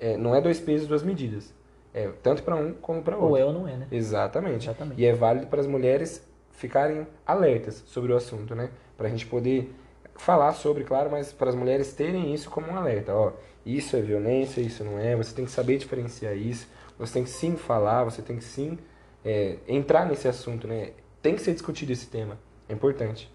[0.00, 1.54] é, não é dois pesos, duas medidas.
[1.92, 3.30] É tanto para um como para outro.
[3.30, 3.86] Ou é ou não é, né?
[3.90, 4.66] Exatamente.
[4.66, 5.00] Exatamente.
[5.00, 8.70] E é válido para as mulheres ficarem alertas sobre o assunto, né?
[8.96, 9.72] Para a gente poder
[10.16, 13.14] falar sobre, claro, mas para as mulheres terem isso como um alerta.
[13.14, 13.32] Ó,
[13.64, 15.14] isso é violência, isso não é.
[15.16, 16.68] Você tem que saber diferenciar isso.
[16.98, 18.78] Você tem que sim falar, você tem que sim
[19.24, 20.90] é, entrar nesse assunto, né?
[21.22, 22.38] Tem que ser discutido esse tema.
[22.68, 23.32] É importante.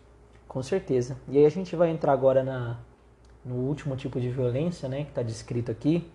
[0.48, 1.18] Com certeza.
[1.28, 2.80] E aí a gente vai entrar agora na,
[3.46, 6.10] no último tipo de violência, né, que está descrito aqui.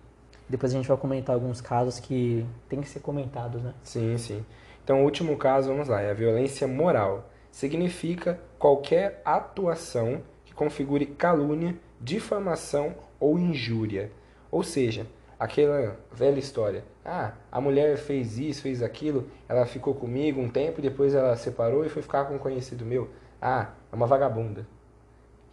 [0.47, 3.73] Depois a gente vai comentar alguns casos que tem que ser comentados, né?
[3.83, 4.43] Sim, sim.
[4.83, 7.29] Então, o último caso, vamos lá, é a violência moral.
[7.51, 14.11] Significa qualquer atuação que configure calúnia, difamação ou injúria.
[14.49, 15.05] Ou seja,
[15.39, 16.83] aquela velha história.
[17.05, 21.85] Ah, a mulher fez isso, fez aquilo, ela ficou comigo um tempo, depois ela separou
[21.85, 23.09] e foi ficar com um conhecido meu.
[23.41, 24.65] Ah, é uma vagabunda.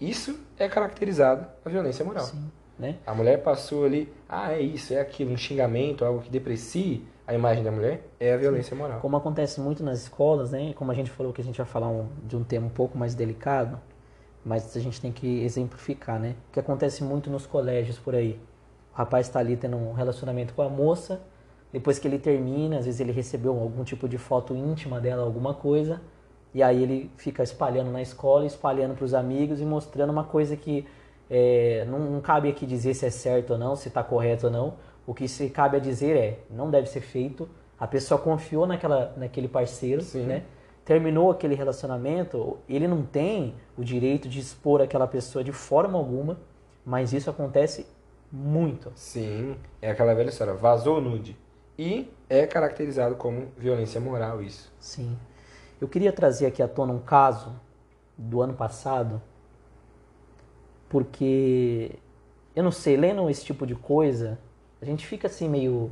[0.00, 2.24] Isso é caracterizado a violência moral.
[2.24, 2.50] Sim.
[2.78, 2.96] Né?
[3.06, 7.34] A mulher passou ali, ah, é isso, é aquilo, um xingamento, algo que deprecie a
[7.34, 9.00] imagem da mulher, é a violência moral.
[9.00, 10.74] Como acontece muito nas escolas, né?
[10.74, 12.96] Como a gente falou que a gente vai falar um- de um tema um pouco
[12.96, 13.80] mais delicado,
[14.44, 16.36] mas a gente tem que exemplificar, né?
[16.50, 18.38] O que acontece muito nos colégios por aí.
[18.92, 21.20] O rapaz está ali tendo um relacionamento com a moça,
[21.72, 25.52] depois que ele termina, às vezes ele recebeu algum tipo de foto íntima dela, alguma
[25.54, 26.00] coisa,
[26.56, 30.56] e aí ele fica espalhando na escola, espalhando para os amigos e mostrando uma coisa
[30.56, 30.86] que
[31.28, 34.50] é, não, não cabe aqui dizer se é certo ou não, se está correto ou
[34.50, 34.74] não.
[35.06, 37.46] O que se cabe a dizer é, não deve ser feito.
[37.78, 40.22] A pessoa confiou naquela, naquele parceiro, Sim.
[40.24, 40.44] né?
[40.82, 46.38] terminou aquele relacionamento, ele não tem o direito de expor aquela pessoa de forma alguma,
[46.86, 47.86] mas isso acontece
[48.32, 48.90] muito.
[48.94, 51.36] Sim, é aquela velha história, vazou nude.
[51.78, 54.72] E é caracterizado como violência moral isso.
[54.80, 55.18] Sim.
[55.80, 57.52] Eu queria trazer aqui à tona um caso
[58.16, 59.20] do ano passado,
[60.88, 61.98] porque
[62.54, 64.38] eu não sei, lendo esse tipo de coisa,
[64.80, 65.90] a gente fica assim meio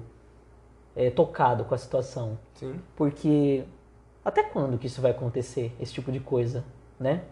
[0.97, 2.39] é, tocado com a situação.
[2.55, 2.81] Sim.
[2.97, 3.65] Porque
[4.25, 6.65] até quando que isso vai acontecer, esse tipo de coisa,
[6.99, 7.25] né?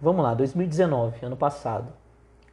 [0.00, 1.92] Vamos lá, 2019, ano passado.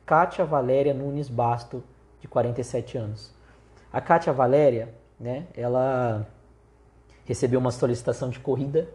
[0.05, 1.83] Kátia Valéria Nunes Basto,
[2.19, 3.33] de 47 anos.
[3.91, 6.27] A Kátia Valéria, né, ela
[7.25, 8.87] recebeu uma solicitação de corrida.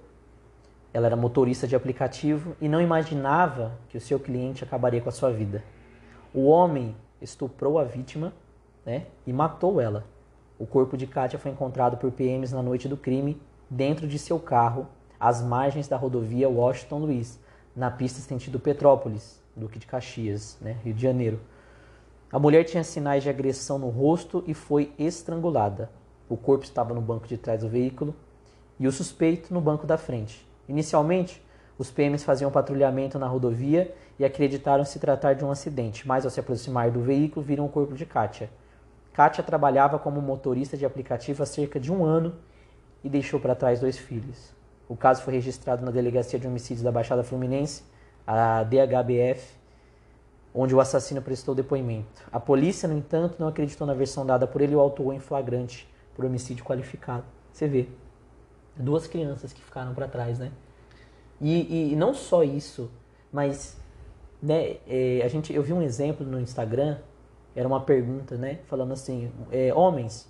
[0.92, 5.12] Ela era motorista de aplicativo e não imaginava que o seu cliente acabaria com a
[5.12, 5.62] sua vida.
[6.33, 8.33] O homem estuprou a vítima
[8.85, 10.05] né, e matou ela.
[10.59, 14.40] O corpo de Kátia foi encontrado por PMs na noite do crime, dentro de seu
[14.40, 14.87] carro,
[15.20, 17.38] às margens da rodovia Washington Luiz,
[17.77, 21.38] na pista sentido Petrópolis, Duque de Caxias, né, Rio de Janeiro.
[22.33, 25.90] A mulher tinha sinais de agressão no rosto e foi estrangulada.
[26.29, 28.14] O corpo estava no banco de trás do veículo
[28.79, 30.47] e o suspeito no banco da frente.
[30.68, 31.42] Inicialmente,
[31.78, 36.31] os PMs faziam patrulhamento na rodovia e acreditaram se tratar de um acidente, mas ao
[36.31, 38.50] se aproximar do veículo viram o corpo de Kátia.
[39.12, 42.35] Kátia trabalhava como motorista de aplicativo há cerca de um ano
[43.02, 44.52] e deixou para trás dois filhos.
[44.88, 47.83] O caso foi registrado na Delegacia de Homicídios da Baixada Fluminense,
[48.26, 49.57] a DHBF,
[50.54, 52.22] onde o assassino prestou depoimento.
[52.33, 55.20] A polícia, no entanto, não acreditou na versão dada por ele e o autuou em
[55.20, 57.24] flagrante por homicídio qualificado.
[57.52, 57.88] Você vê,
[58.79, 60.51] duas crianças que ficaram para trás, né?
[61.41, 62.91] E, e, não só isso,
[63.33, 63.77] mas
[64.43, 66.99] né, é, a gente, eu vi um exemplo no Instagram,
[67.55, 68.61] era uma pergunta, né?
[68.67, 70.29] Falando assim, é, homens,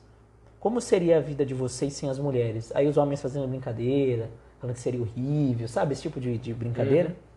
[0.60, 2.70] como seria a vida de vocês sem as mulheres?
[2.74, 5.92] Aí os homens fazendo brincadeira, falando que seria horrível, sabe?
[5.92, 7.10] Esse tipo de, de brincadeira.
[7.10, 7.28] Uhum.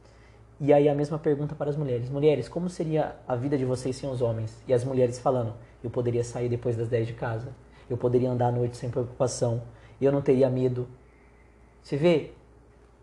[0.67, 2.09] E aí a mesma pergunta para as mulheres.
[2.09, 4.61] Mulheres, como seria a vida de vocês sem os homens?
[4.67, 7.49] E as mulheres falando, eu poderia sair depois das 10 de casa.
[7.89, 9.61] Eu poderia andar à noite sem preocupação.
[9.99, 10.87] Eu não teria medo.
[11.81, 12.31] Você vê,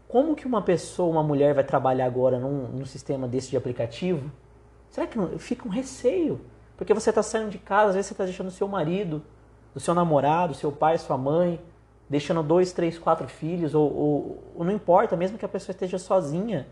[0.06, 4.30] como que uma pessoa, uma mulher vai trabalhar agora num, num sistema desse de aplicativo?
[4.90, 6.40] Será que não, fica um receio?
[6.76, 9.22] Porque você está saindo de casa, às vezes você está deixando o seu marido,
[9.74, 11.60] o seu namorado, seu pai, sua mãe,
[12.08, 15.98] deixando dois, três, quatro filhos, ou, ou, ou, não importa, mesmo que a pessoa esteja
[15.98, 16.66] sozinha.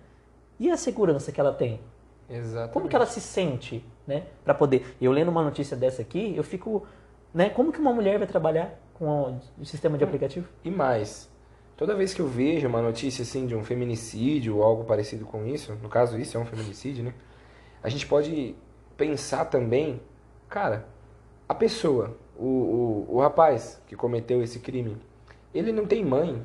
[0.59, 1.81] E a segurança que ela tem?
[2.29, 2.73] Exatamente.
[2.73, 4.25] Como que ela se sente, né?
[4.45, 4.97] Para poder.
[5.01, 6.87] Eu lendo uma notícia dessa aqui, eu fico,
[7.35, 7.51] né?
[7.51, 10.49] Como que uma mulher vai trabalhar com o sistema de aplicativo?
[10.65, 11.31] E mais,
[11.77, 15.47] Toda vez que eu vejo uma notícia assim de um feminicídio ou algo parecido com
[15.47, 17.13] isso, no caso isso é um feminicídio, né?
[17.83, 18.55] A gente pode
[18.97, 20.01] pensar também,
[20.49, 20.87] cara,
[21.47, 24.97] a pessoa, o, o, o rapaz que cometeu esse crime,
[25.55, 26.43] ele não tem mãe,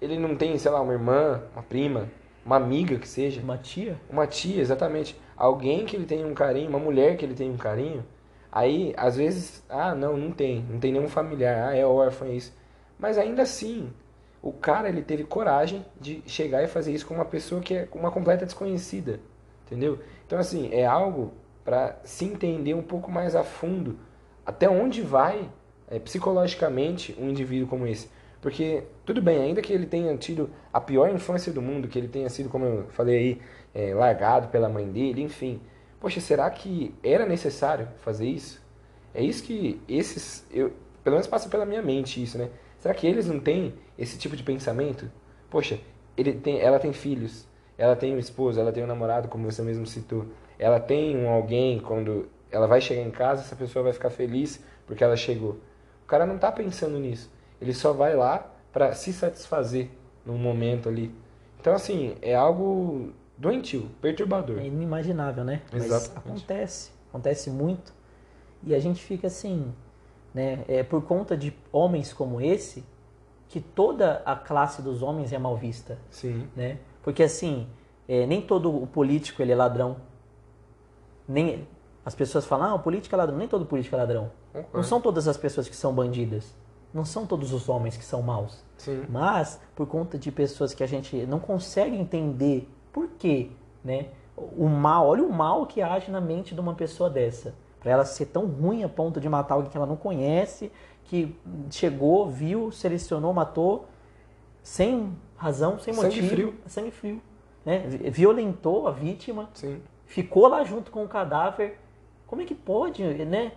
[0.00, 2.10] ele não tem, sei lá, uma irmã, uma prima,
[2.44, 3.40] uma amiga que seja.
[3.40, 3.98] Uma tia?
[4.10, 5.18] Uma tia, exatamente.
[5.36, 8.04] Alguém que ele tem um carinho, uma mulher que ele tem um carinho.
[8.52, 12.32] Aí, às vezes, ah, não, não tem, não tem nenhum familiar, ah, é órfão, é
[12.32, 12.54] isso.
[12.98, 13.90] Mas ainda assim,
[14.44, 17.88] o cara ele teve coragem de chegar e fazer isso com uma pessoa que é
[17.94, 19.18] uma completa desconhecida,
[19.64, 19.98] entendeu?
[20.26, 21.32] Então assim é algo
[21.64, 23.98] para se entender um pouco mais a fundo
[24.44, 25.48] até onde vai
[25.88, 28.10] é, psicologicamente um indivíduo como esse,
[28.42, 32.08] porque tudo bem ainda que ele tenha tido a pior infância do mundo, que ele
[32.08, 33.42] tenha sido como eu falei aí
[33.74, 35.58] é, largado pela mãe dele, enfim,
[35.98, 38.62] poxa será que era necessário fazer isso?
[39.14, 40.70] É isso que esses eu
[41.02, 42.50] pelo menos passa pela minha mente isso, né?
[42.78, 45.10] Será que eles não têm esse tipo de pensamento?
[45.50, 45.78] Poxa,
[46.42, 49.86] tem, ela tem filhos, ela tem um esposo, ela tem um namorado, como você mesmo
[49.86, 50.26] citou.
[50.58, 54.62] Ela tem um alguém quando ela vai chegar em casa, essa pessoa vai ficar feliz
[54.86, 55.58] porque ela chegou.
[56.04, 57.30] O cara não está pensando nisso.
[57.60, 59.88] Ele só vai lá para se satisfazer
[60.24, 61.14] num momento ali.
[61.60, 64.58] Então, assim, é algo doentio, perturbador.
[64.58, 65.62] É inimaginável, né?
[65.72, 65.90] Exatamente.
[65.90, 67.92] Mas acontece, acontece muito.
[68.62, 69.72] E a gente fica assim,
[70.32, 70.64] né?
[70.68, 72.84] É por conta de homens como esse
[73.54, 75.96] que toda a classe dos homens é mal vista.
[76.10, 76.48] Sim.
[76.56, 76.78] Né?
[77.04, 77.68] Porque assim,
[78.08, 79.98] é, nem todo o político ele é ladrão.
[81.28, 81.68] Nem
[82.04, 83.38] as pessoas falam, ah, o político é ladrão.
[83.38, 84.32] Nem todo político é ladrão.
[84.72, 86.52] Não são todas as pessoas que são bandidas.
[86.92, 88.60] Não são todos os homens que são maus.
[88.76, 89.04] Sim.
[89.08, 93.52] Mas por conta de pessoas que a gente não consegue entender por quê,
[93.84, 94.08] né?
[94.36, 97.54] O mal, olha o mal que age na mente de uma pessoa dessa.
[97.78, 100.72] Para ela ser tão ruim a ponto de matar alguém que ela não conhece,
[101.04, 101.36] que
[101.70, 103.86] chegou, viu, selecionou, matou,
[104.62, 106.14] sem razão, sem motivo.
[106.14, 106.54] Sangue frio.
[106.66, 107.22] Sangue frio.
[107.64, 107.86] Né?
[108.10, 109.80] Violentou a vítima, Sim.
[110.06, 111.78] ficou lá junto com o cadáver.
[112.26, 113.52] Como é que pode, né?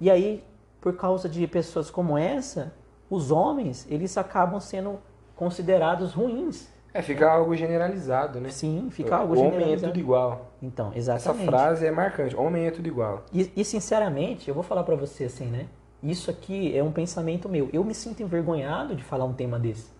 [0.00, 0.44] E aí,
[0.80, 2.74] por causa de pessoas como essa,
[3.08, 4.98] os homens, eles acabam sendo
[5.36, 6.68] considerados ruins.
[6.92, 8.50] É, fica algo generalizado, né?
[8.50, 9.64] Sim, fica algo o generalizado.
[9.64, 10.52] Homem é tudo igual.
[10.62, 11.42] Então, exatamente.
[11.42, 12.36] Essa frase é marcante.
[12.36, 13.24] Homem é tudo igual.
[13.32, 15.66] E, e sinceramente, eu vou falar para você assim, né?
[16.04, 17.70] Isso aqui é um pensamento meu.
[17.72, 19.90] Eu me sinto envergonhado de falar um tema desse.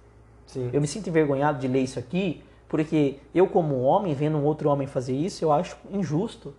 [0.46, 0.68] Sim.
[0.70, 4.68] Eu me sinto envergonhado de ler isso aqui, porque eu, como homem, vendo um outro
[4.68, 6.54] homem fazer isso, eu acho injusto.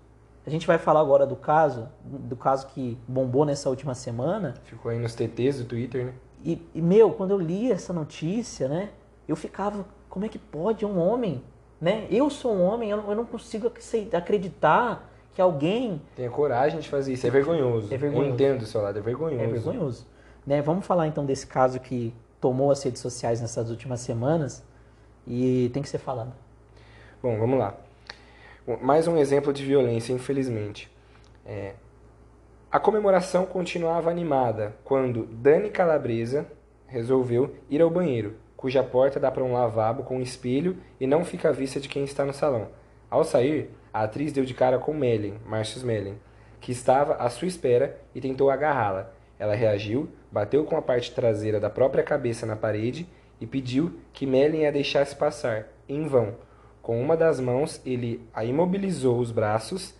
[0.47, 4.55] A gente vai falar agora do caso, do caso que bombou nessa última semana.
[4.63, 6.13] Ficou aí nos TTs do Twitter, né?
[6.43, 8.89] E, e, meu, quando eu li essa notícia, né,
[9.27, 11.43] eu ficava, como é que pode um homem,
[11.81, 12.07] né?
[12.09, 13.71] Eu sou um homem, eu eu não consigo
[14.13, 17.27] acreditar que alguém tenha coragem de fazer isso.
[17.27, 17.93] É vergonhoso.
[17.93, 18.29] É vergonhoso.
[18.29, 19.43] Eu entendo do seu lado, é vergonhoso.
[19.43, 20.07] É vergonhoso.
[20.47, 20.61] Né?
[20.61, 24.63] Vamos falar então desse caso que tomou as redes sociais nessas últimas semanas
[25.27, 26.33] e tem que ser falado.
[27.21, 27.75] Bom, vamos lá.
[28.81, 30.89] Mais um exemplo de violência, infelizmente.
[31.45, 31.73] É,
[32.71, 36.47] a comemoração continuava animada quando Dani Calabresa
[36.87, 41.25] resolveu ir ao banheiro, cuja porta dá para um lavabo com um espelho e não
[41.25, 42.69] fica à vista de quem está no salão.
[43.15, 46.19] Ao sair, a atriz deu de cara com Mellen, Marcius Mellen,
[46.59, 49.09] que estava à sua espera e tentou agarrá-la.
[49.39, 53.07] Ela reagiu, bateu com a parte traseira da própria cabeça na parede
[53.39, 56.35] e pediu que Mellen a deixasse passar, em vão.
[56.81, 59.95] Com uma das mãos, ele a imobilizou os braços,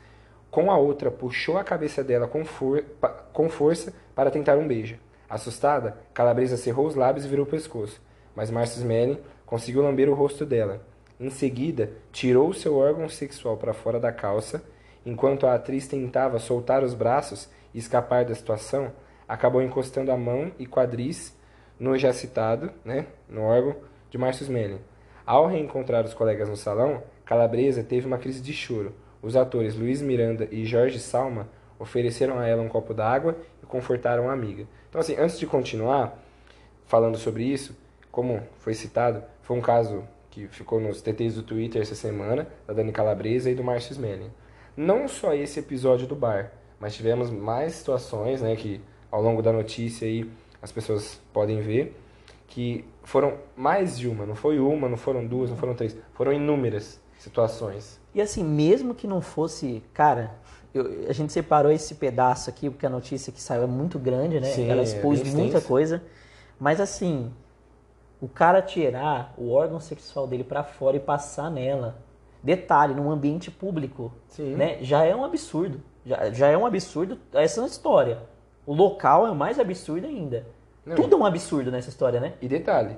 [0.52, 2.84] com a outra puxou a cabeça dela com, for
[3.32, 5.00] com força para tentar um beijo.
[5.30, 8.02] Assustada, Calabresa cerrou os lábios e virou o pescoço,
[8.36, 10.82] mas Marcius Mellen conseguiu lamber o rosto dela.
[11.20, 14.64] Em seguida, tirou seu órgão sexual para fora da calça.
[15.06, 18.92] Enquanto a atriz tentava soltar os braços e escapar da situação,
[19.28, 21.34] acabou encostando a mão e quadris
[21.80, 23.76] no já citado, né, no órgão
[24.10, 24.80] de Marcius Mellen.
[25.26, 28.94] Ao reencontrar os colegas no salão, Calabresa teve uma crise de choro.
[29.22, 31.48] Os atores Luiz Miranda e Jorge Salma
[31.80, 34.68] ofereceram a ela um copo d'água e confortaram a amiga.
[34.90, 36.18] Então, assim, antes de continuar
[36.86, 37.76] falando sobre isso,
[38.12, 40.04] como foi citado, foi um caso
[40.36, 44.30] que ficou nos TTs do Twitter essa semana, da Dani Calabresa e do Márcio Smelling.
[44.76, 49.54] Não só esse episódio do bar, mas tivemos mais situações, né, que ao longo da
[49.54, 50.30] notícia aí
[50.62, 51.98] as pessoas podem ver,
[52.48, 56.34] que foram mais de uma, não foi uma, não foram duas, não foram três, foram
[56.34, 57.98] inúmeras situações.
[58.14, 60.36] E assim, mesmo que não fosse, cara,
[60.74, 64.42] eu, a gente separou esse pedaço aqui porque a notícia que saiu é muito grande,
[64.42, 64.52] né?
[64.52, 66.04] Sim, Ela expôs é muita coisa,
[66.60, 67.32] mas assim,
[68.22, 71.98] o cara tirar o órgão sexual dele para fora e passar nela,
[72.42, 74.56] detalhe, num ambiente público, Sim.
[74.56, 74.78] né?
[74.82, 75.82] Já é um absurdo.
[76.06, 78.20] Já, já é um absurdo essa história.
[78.66, 80.46] O local é o mais absurdo ainda.
[80.86, 80.96] Não.
[80.96, 82.34] Tudo é um absurdo nessa história, né?
[82.42, 82.98] E detalhe,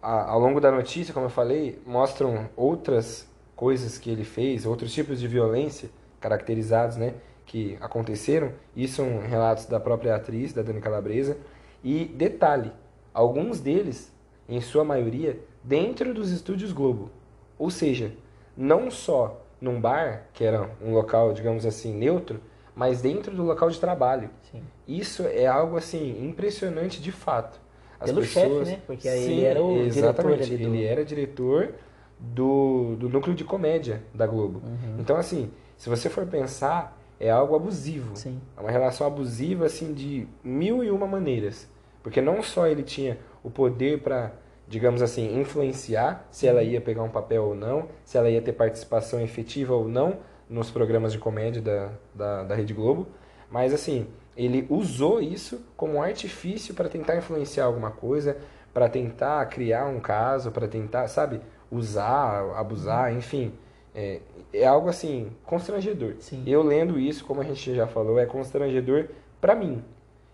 [0.00, 4.92] a, ao longo da notícia, como eu falei, mostram outras coisas que ele fez, outros
[4.92, 8.52] tipos de violência caracterizados, né, que aconteceram.
[8.74, 11.36] Isso são relatos da própria atriz, da Dani Calabresa.
[11.82, 12.72] E detalhe,
[13.12, 14.10] alguns deles,
[14.48, 17.10] em sua maioria, dentro dos estúdios Globo.
[17.58, 18.12] Ou seja,
[18.56, 22.40] não só num bar, que era um local, digamos assim, neutro,
[22.74, 24.28] mas dentro do local de trabalho.
[24.50, 24.62] Sim.
[24.86, 27.60] Isso é algo assim impressionante de fato.
[27.98, 28.80] As Pelo chefe, né?
[28.86, 31.74] Porque aí ele era o exatamente, diretor do- ele era diretor
[32.18, 34.60] do, do núcleo de comédia da Globo.
[34.64, 34.96] Uhum.
[34.98, 38.16] Então assim, se você for pensar, é algo abusivo.
[38.16, 38.40] Sim.
[38.56, 41.68] É uma relação abusiva assim de mil e uma maneiras,
[42.02, 44.32] porque não só ele tinha o poder para,
[44.66, 48.54] digamos assim, influenciar se ela ia pegar um papel ou não, se ela ia ter
[48.54, 50.16] participação efetiva ou não
[50.48, 53.06] nos programas de comédia da, da, da Rede Globo,
[53.50, 58.36] mas assim, ele usou isso como um artifício para tentar influenciar alguma coisa,
[58.72, 63.52] para tentar criar um caso, para tentar, sabe, usar, abusar, enfim.
[63.94, 64.20] É,
[64.52, 66.14] é algo assim, constrangedor.
[66.18, 66.42] Sim.
[66.46, 69.08] Eu lendo isso, como a gente já falou, é constrangedor
[69.40, 69.84] para mim.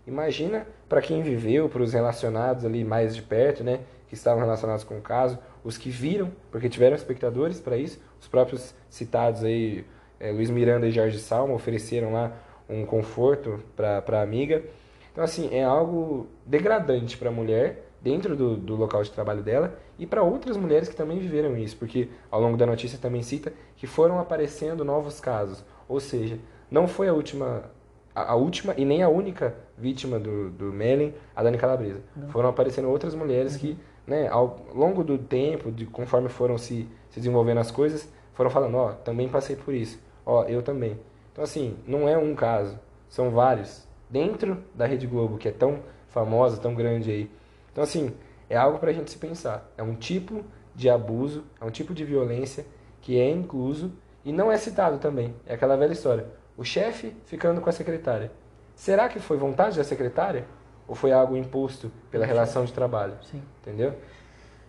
[0.05, 4.83] Imagina para quem viveu, para os relacionados ali mais de perto, né, que estavam relacionados
[4.83, 9.85] com o caso, os que viram, porque tiveram espectadores para isso, os próprios citados aí,
[10.19, 12.31] é, Luiz Miranda e Jorge Salma ofereceram lá
[12.67, 14.63] um conforto para a amiga.
[15.11, 19.77] Então, assim, é algo degradante para a mulher dentro do, do local de trabalho dela
[19.99, 23.53] e para outras mulheres que também viveram isso, porque ao longo da notícia também cita
[23.75, 25.63] que foram aparecendo novos casos.
[25.87, 27.63] Ou seja, não foi a última,
[28.13, 32.01] a, a última e nem a única vítima do, do Mellen, a Dani Calabresa.
[32.29, 37.19] Foram aparecendo outras mulheres que, né, ao longo do tempo, de, conforme foram se, se
[37.19, 40.99] desenvolvendo as coisas, foram falando, ó, também passei por isso, ó, eu também.
[41.31, 43.87] Então, assim, não é um caso, são vários.
[44.09, 47.31] Dentro da Rede Globo, que é tão famosa, tão grande aí.
[47.71, 48.13] Então, assim,
[48.49, 49.71] é algo para a gente se pensar.
[49.77, 50.43] É um tipo
[50.75, 52.65] de abuso, é um tipo de violência
[53.01, 53.93] que é incluso
[54.23, 55.33] e não é citado também.
[55.45, 56.27] É aquela velha história.
[56.57, 58.31] O chefe ficando com a secretária.
[58.75, 60.45] Será que foi vontade da secretária?
[60.87, 63.13] Ou foi algo imposto pela relação de trabalho?
[63.21, 63.41] Sim.
[63.61, 63.95] Entendeu?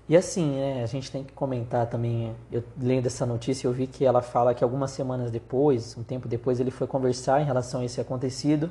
[0.09, 3.87] E assim, né, a gente tem que comentar também, eu lendo essa notícia, eu vi
[3.87, 7.81] que ela fala que algumas semanas depois, um tempo depois, ele foi conversar em relação
[7.81, 8.71] a esse acontecido.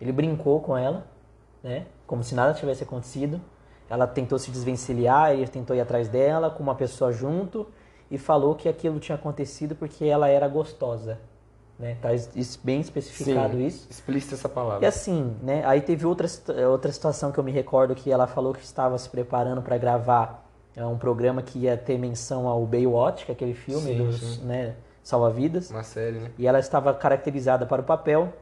[0.00, 1.06] Ele brincou com ela,
[1.62, 3.40] né, como se nada tivesse acontecido.
[3.90, 7.66] ela tentou se desvencilhar, ele tentou ir atrás dela com uma pessoa junto
[8.10, 11.18] e falou que aquilo tinha acontecido porque ela era gostosa.
[11.82, 11.96] Né?
[12.00, 12.10] Tá
[12.62, 13.88] bem especificado Sim, isso.
[13.90, 14.84] Explícita essa palavra.
[14.84, 15.66] E assim, né?
[15.66, 16.28] Aí teve outra,
[16.70, 20.48] outra situação que eu me recordo que ela falou que estava se preparando para gravar
[20.76, 24.20] é, um programa que ia ter menção ao Baywatch, que é aquele filme Sim, dos
[24.20, 24.44] sim.
[24.44, 25.72] né, salva-vidas.
[25.72, 26.30] Uma série, né?
[26.38, 28.32] E ela estava caracterizada para o papel.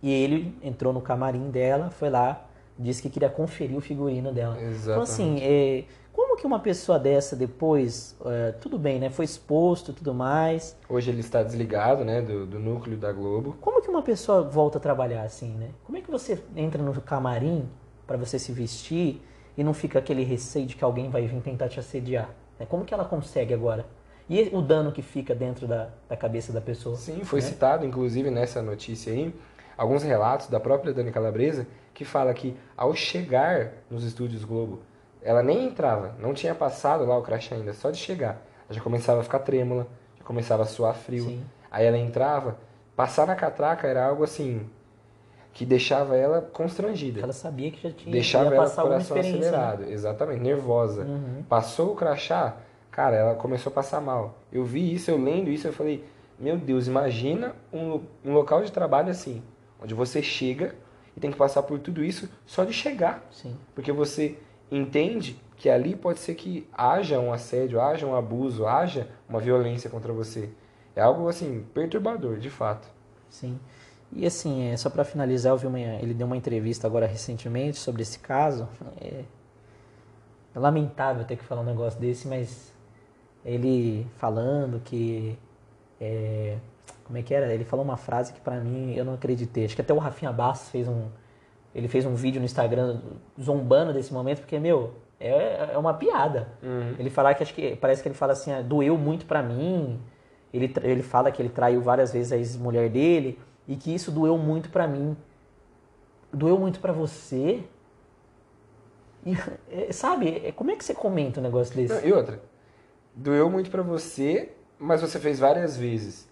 [0.00, 2.46] E ele entrou no camarim dela, foi lá,
[2.78, 4.54] disse que queria conferir o figurino dela.
[4.56, 5.10] Então, Exatamente.
[5.10, 5.84] assim, é,
[6.18, 9.08] como que uma pessoa dessa depois, é, tudo bem, né?
[9.08, 10.76] Foi exposto tudo mais.
[10.88, 13.56] Hoje ele está desligado, né, do, do núcleo da Globo.
[13.60, 15.70] Como que uma pessoa volta a trabalhar assim, né?
[15.84, 17.68] Como é que você entra no camarim
[18.04, 19.22] para você se vestir
[19.56, 22.34] e não fica aquele receio de que alguém vai vir tentar te assediar?
[22.58, 22.66] né?
[22.68, 23.86] Como que ela consegue agora?
[24.28, 26.96] E o dano que fica dentro da, da cabeça da pessoa?
[26.96, 27.46] Sim, foi né?
[27.46, 29.32] citado, inclusive, nessa notícia aí,
[29.76, 34.80] alguns relatos da própria Dani Calabresa, que fala que ao chegar nos estúdios Globo,
[35.22, 38.42] ela nem entrava, não tinha passado lá o crachá ainda, só de chegar.
[38.68, 41.24] Ela já começava a ficar trêmula, já começava a suar frio.
[41.24, 41.42] Sim.
[41.70, 42.56] Aí ela entrava,
[42.96, 44.68] passar na catraca era algo assim,
[45.52, 47.20] que deixava ela constrangida.
[47.20, 49.20] Ela sabia que já tinha deixava ia ela com o coração né?
[49.22, 51.02] acelerado, exatamente, nervosa.
[51.02, 51.42] Uhum.
[51.48, 52.56] Passou o crachá,
[52.90, 54.38] cara, ela começou a passar mal.
[54.52, 56.04] Eu vi isso, eu lendo isso, eu falei,
[56.38, 59.42] meu Deus, imagina um, um local de trabalho assim,
[59.82, 60.74] onde você chega
[61.16, 63.26] e tem que passar por tudo isso só de chegar.
[63.30, 63.56] Sim.
[63.74, 64.38] Porque você
[64.70, 69.90] entende que ali pode ser que haja um assédio, haja um abuso, haja uma violência
[69.90, 70.50] contra você.
[70.94, 72.88] É algo assim, perturbador, de fato.
[73.28, 73.58] Sim.
[74.12, 77.78] E assim, é, só para finalizar, eu vi uma, ele deu uma entrevista agora recentemente
[77.78, 78.68] sobre esse caso.
[79.00, 79.24] É,
[80.54, 82.72] é lamentável ter que falar um negócio desse, mas
[83.44, 85.38] ele falando que
[86.00, 86.56] é,
[87.04, 87.52] como é que era?
[87.52, 89.64] Ele falou uma frase que pra mim eu não acreditei.
[89.64, 91.08] Acho que até o Rafinha Bastos fez um
[91.74, 93.00] ele fez um vídeo no Instagram
[93.40, 96.48] zombando desse momento porque meu é, é uma piada.
[96.98, 100.00] Ele fala que acho que parece que ele fala assim, ah, doeu muito pra mim.
[100.52, 104.38] Ele, ele fala que ele traiu várias vezes a ex-mulher dele e que isso doeu
[104.38, 105.16] muito pra mim.
[106.32, 107.62] Doeu muito pra você?
[109.26, 109.36] E,
[109.70, 111.92] é, sabe, é, como é que você comenta um negócio desse?
[111.92, 112.40] Não, e outra,
[113.14, 116.28] doeu muito pra você, mas você fez várias vezes.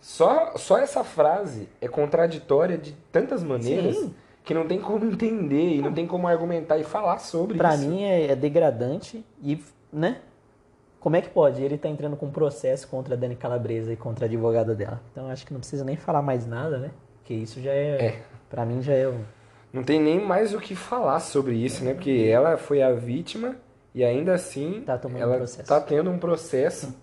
[0.00, 4.14] Só, só essa frase é contraditória de tantas maneiras Sim.
[4.44, 7.88] Que não tem como entender e não tem como argumentar e falar sobre Pra isso.
[7.88, 9.58] mim é, é degradante e,
[9.92, 10.18] né?
[11.00, 11.62] Como é que pode?
[11.62, 15.00] Ele tá entrando com um processo contra a Dani Calabresa e contra a advogada dela.
[15.12, 16.90] Então acho que não precisa nem falar mais nada, né?
[17.18, 18.22] Porque isso já é, É.
[18.48, 19.22] Pra mim já é um-
[19.72, 21.92] Não tem nem mais o que falar sobre isso, né?
[21.94, 23.56] Porque ela foi a vítima
[23.94, 25.68] e ainda assim Tá tomando um ela processo.
[25.68, 26.94] tá tendo um processo,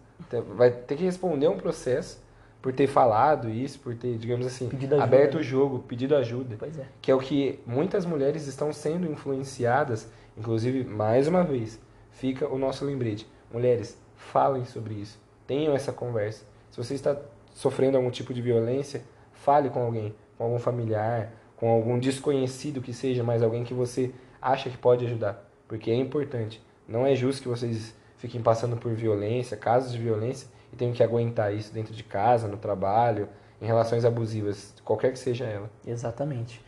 [0.55, 2.20] vai ter que responder um processo
[2.61, 5.39] por ter falado isso, por ter, digamos assim, ajuda, aberto né?
[5.39, 6.55] o jogo, pedido ajuda.
[6.59, 6.85] Pois é.
[7.01, 11.79] que é o que muitas mulheres estão sendo influenciadas, inclusive, mais uma vez,
[12.11, 13.27] fica o nosso lembrete.
[13.51, 16.45] Mulheres, falem sobre isso, tenham essa conversa.
[16.69, 17.17] Se você está
[17.53, 19.01] sofrendo algum tipo de violência,
[19.33, 24.11] fale com alguém, com algum familiar, com algum desconhecido que seja, mas alguém que você
[24.41, 26.61] acha que pode ajudar, porque é importante.
[26.87, 31.03] Não é justo que vocês fiquem passando por violência, casos de violência, e tenham que
[31.03, 33.27] aguentar isso dentro de casa, no trabalho,
[33.61, 35.69] em relações abusivas, qualquer que seja ela.
[35.85, 36.63] Exatamente.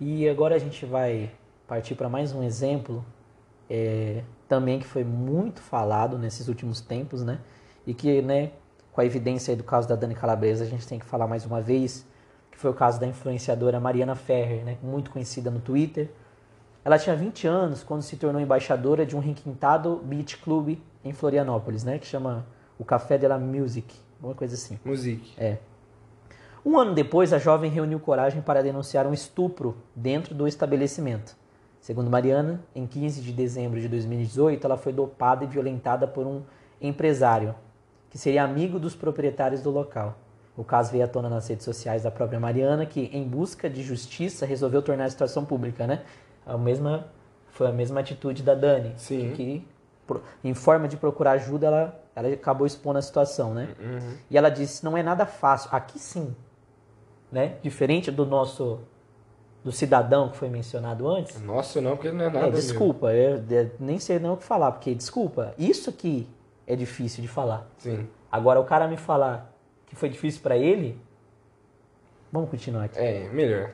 [0.00, 1.30] E agora a gente vai
[1.66, 3.04] partir para mais um exemplo,
[3.68, 7.40] é, também que foi muito falado nesses últimos tempos, né?
[7.86, 8.52] E que, né,
[8.92, 11.60] com a evidência do caso da Dani Calabresa, a gente tem que falar mais uma
[11.60, 12.06] vez,
[12.50, 14.78] que foi o caso da influenciadora Mariana Ferrer, né?
[14.82, 16.10] Muito conhecida no Twitter.
[16.84, 21.84] Ela tinha 20 anos quando se tornou embaixadora de um requintado beach club em Florianópolis,
[21.84, 21.98] né?
[21.98, 22.46] Que chama
[22.78, 24.78] o Café de la Music, uma coisa assim.
[24.84, 25.32] Musique.
[25.36, 25.58] É.
[26.64, 31.36] Um ano depois, a jovem reuniu coragem para denunciar um estupro dentro do estabelecimento.
[31.80, 36.42] Segundo Mariana, em 15 de dezembro de 2018, ela foi dopada e violentada por um
[36.80, 37.54] empresário,
[38.10, 40.18] que seria amigo dos proprietários do local.
[40.56, 43.82] O caso veio à tona nas redes sociais da própria Mariana, que, em busca de
[43.82, 46.02] justiça, resolveu tornar a situação pública, né?
[46.44, 47.06] A mesma,
[47.52, 49.32] foi a mesma atitude da Dani, Sim.
[49.36, 49.64] que,
[50.42, 53.68] em forma de procurar ajuda, ela, ela acabou expondo a situação, né?
[54.30, 55.68] E ela disse: não é nada fácil.
[55.72, 56.34] Aqui sim,
[57.30, 57.56] né?
[57.62, 58.80] Diferente do nosso
[59.64, 61.40] do cidadão que foi mencionado antes.
[61.42, 62.46] Nossa, não, porque não é nada.
[62.46, 66.28] É, desculpa, eu, eu nem sei nem o que falar, porque desculpa, isso aqui
[66.66, 67.66] é difícil de falar.
[67.78, 68.08] Sim.
[68.30, 69.52] Agora o cara me falar
[69.86, 71.00] que foi difícil pra ele,
[72.32, 72.98] vamos continuar aqui.
[72.98, 73.72] É, melhor.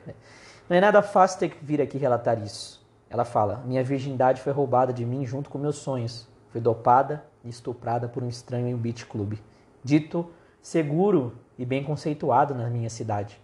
[0.67, 2.84] Não é nada fácil ter que vir aqui relatar isso.
[3.15, 6.27] Ela fala: Minha virgindade foi roubada de mim junto com meus sonhos.
[6.49, 9.35] Fui dopada e estuprada por um estranho em um beach club.
[9.81, 10.29] Dito
[10.61, 13.41] seguro e bem conceituado na minha cidade.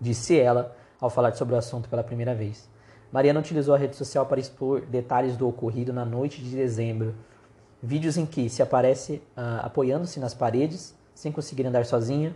[0.00, 2.68] Disse ela ao falar sobre o assunto pela primeira vez.
[3.12, 7.14] Mariana utilizou a rede social para expor detalhes do ocorrido na noite de dezembro.
[7.80, 12.34] Vídeos em que se aparece uh, apoiando-se nas paredes, sem conseguir andar sozinha.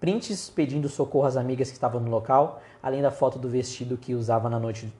[0.00, 4.14] Prints pedindo socorro às amigas que estavam no local, além da foto do vestido que
[4.14, 4.90] usava na noite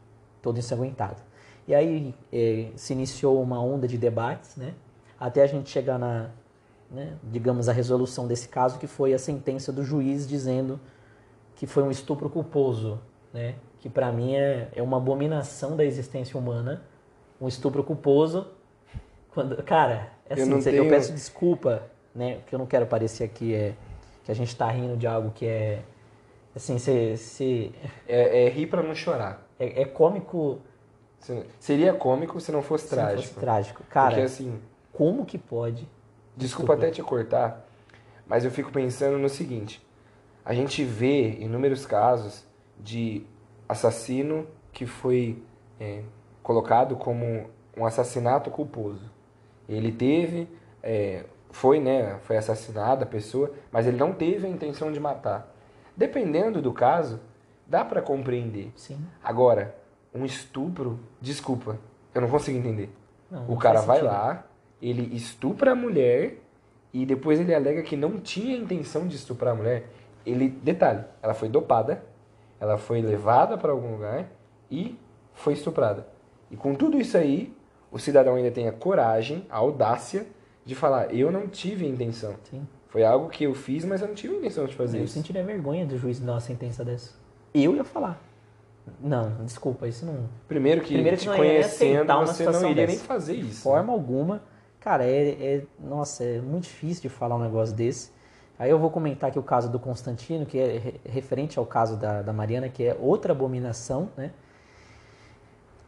[0.42, 1.22] todo ensanguentado.
[1.66, 4.74] E aí eh, se iniciou uma onda de debates, né?
[5.18, 6.30] Até a gente chegar na,
[6.90, 10.80] né, digamos, a resolução desse caso, que foi a sentença do juiz dizendo
[11.54, 12.98] que foi um estupro culposo,
[13.32, 13.54] né?
[13.78, 16.82] Que para mim é, é uma abominação da existência humana,
[17.40, 18.46] um estupro culposo.
[19.32, 20.76] Quando, cara, é assim, eu, tenho...
[20.84, 21.84] eu peço desculpa,
[22.14, 22.36] né?
[22.36, 23.74] Porque eu não quero parecer aqui é,
[24.24, 25.82] que a gente está rindo de algo que é
[26.54, 27.74] assim, se, se...
[28.08, 29.46] É, é rir para não chorar.
[29.58, 30.58] É, é cômico.
[31.60, 33.16] Seria cômico se não fosse se trágico.
[33.16, 34.08] Não fosse trágico, cara.
[34.08, 34.60] Porque assim,
[34.92, 35.88] como que pode?
[36.36, 37.66] Desculpa até te cortar,
[38.26, 39.84] mas eu fico pensando no seguinte:
[40.44, 42.44] a gente vê inúmeros casos
[42.78, 43.24] de
[43.68, 45.42] assassino que foi
[45.78, 46.02] é,
[46.42, 49.10] colocado como um assassinato culposo.
[49.68, 50.48] Ele teve,
[50.82, 55.51] é, foi, né, foi assassinada a pessoa, mas ele não teve a intenção de matar.
[55.96, 57.20] Dependendo do caso,
[57.66, 58.72] dá para compreender.
[58.76, 58.98] Sim.
[59.22, 59.74] Agora,
[60.14, 61.78] um estupro, desculpa,
[62.14, 62.90] eu não consigo entender.
[63.30, 64.12] Não, o cara vai sentido.
[64.12, 64.46] lá,
[64.80, 66.38] ele estupra a mulher
[66.92, 69.86] e depois ele alega que não tinha intenção de estuprar a mulher.
[70.24, 72.04] Ele, detalhe, ela foi dopada,
[72.60, 74.28] ela foi levada para algum lugar
[74.70, 74.98] e
[75.32, 76.06] foi estuprada.
[76.50, 77.56] E com tudo isso aí,
[77.90, 80.26] o cidadão ainda tem a coragem, a audácia
[80.64, 82.34] de falar: eu não tive intenção.
[82.50, 82.66] Sim.
[82.92, 85.14] Foi algo que eu fiz, mas eu não tive intenção de fazer Eu isso.
[85.14, 87.14] sentiria vergonha do juiz dar uma sentença dessa.
[87.54, 88.20] Eu ia falar.
[89.00, 90.28] Não, desculpa, isso não.
[90.46, 92.98] Primeiro que, Primeiro que te conhecendo, você não situação iria dessa.
[92.98, 93.62] nem fazer De isso.
[93.62, 94.42] forma alguma.
[94.78, 98.10] Cara, é, é- Nossa, é muito difícil de falar um negócio desse.
[98.58, 101.96] Aí eu vou comentar aqui o caso do Constantino, que é re- referente ao caso
[101.96, 104.32] da, da Mariana, que é outra abominação, né?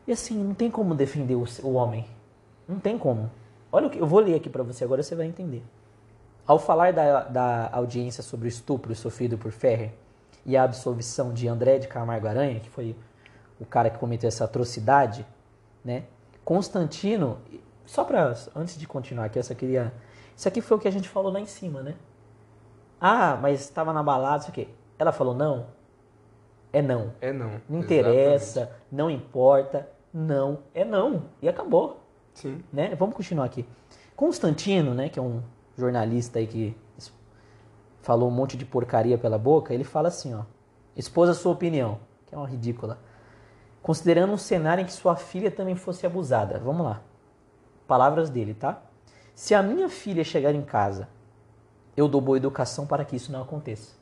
[0.07, 2.07] E assim, não tem como defender o, o homem.
[2.67, 3.31] Não tem como.
[3.71, 5.63] Olha o que eu vou ler aqui pra você, agora você vai entender.
[6.47, 9.93] Ao falar da, da audiência sobre o estupro sofrido por Ferrer
[10.45, 12.95] e a absolvição de André de Camargo Aranha, que foi
[13.59, 15.27] o cara que cometeu essa atrocidade,
[15.85, 16.05] né?
[16.45, 17.39] Constantino,
[17.87, 19.93] só para antes de continuar aqui, eu só queria,
[20.37, 21.95] isso aqui foi o que a gente falou lá em cima, né?
[23.01, 24.69] Ah, mas estava na balada, isso aqui.
[24.99, 25.67] Ela falou não.
[26.73, 27.13] É não.
[27.21, 27.61] É não.
[27.69, 32.63] Não interessa, não importa, não é não e acabou Sim.
[32.73, 32.95] né?
[32.95, 33.67] Vamos continuar aqui.
[34.15, 35.43] Constantino, né, que é um
[35.77, 36.77] jornalista aí que
[38.03, 40.43] falou um monte de porcaria pela boca, ele fala assim, ó:
[40.97, 42.99] "Expôs a sua opinião", que é uma ridícula.
[43.83, 46.59] Considerando um cenário em que sua filha também fosse abusada.
[46.59, 47.03] Vamos lá.
[47.87, 48.83] Palavras dele, tá?
[49.35, 51.09] Se a minha filha chegar em casa,
[51.97, 53.93] eu dou boa educação para que isso não aconteça.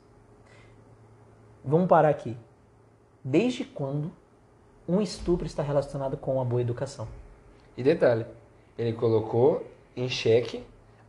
[1.65, 2.37] Vamos parar aqui.
[3.23, 4.11] Desde quando
[4.87, 7.07] um estupro está relacionado com a boa educação?
[7.75, 8.25] E detalhe,
[8.77, 9.65] ele colocou
[9.95, 10.63] em xeque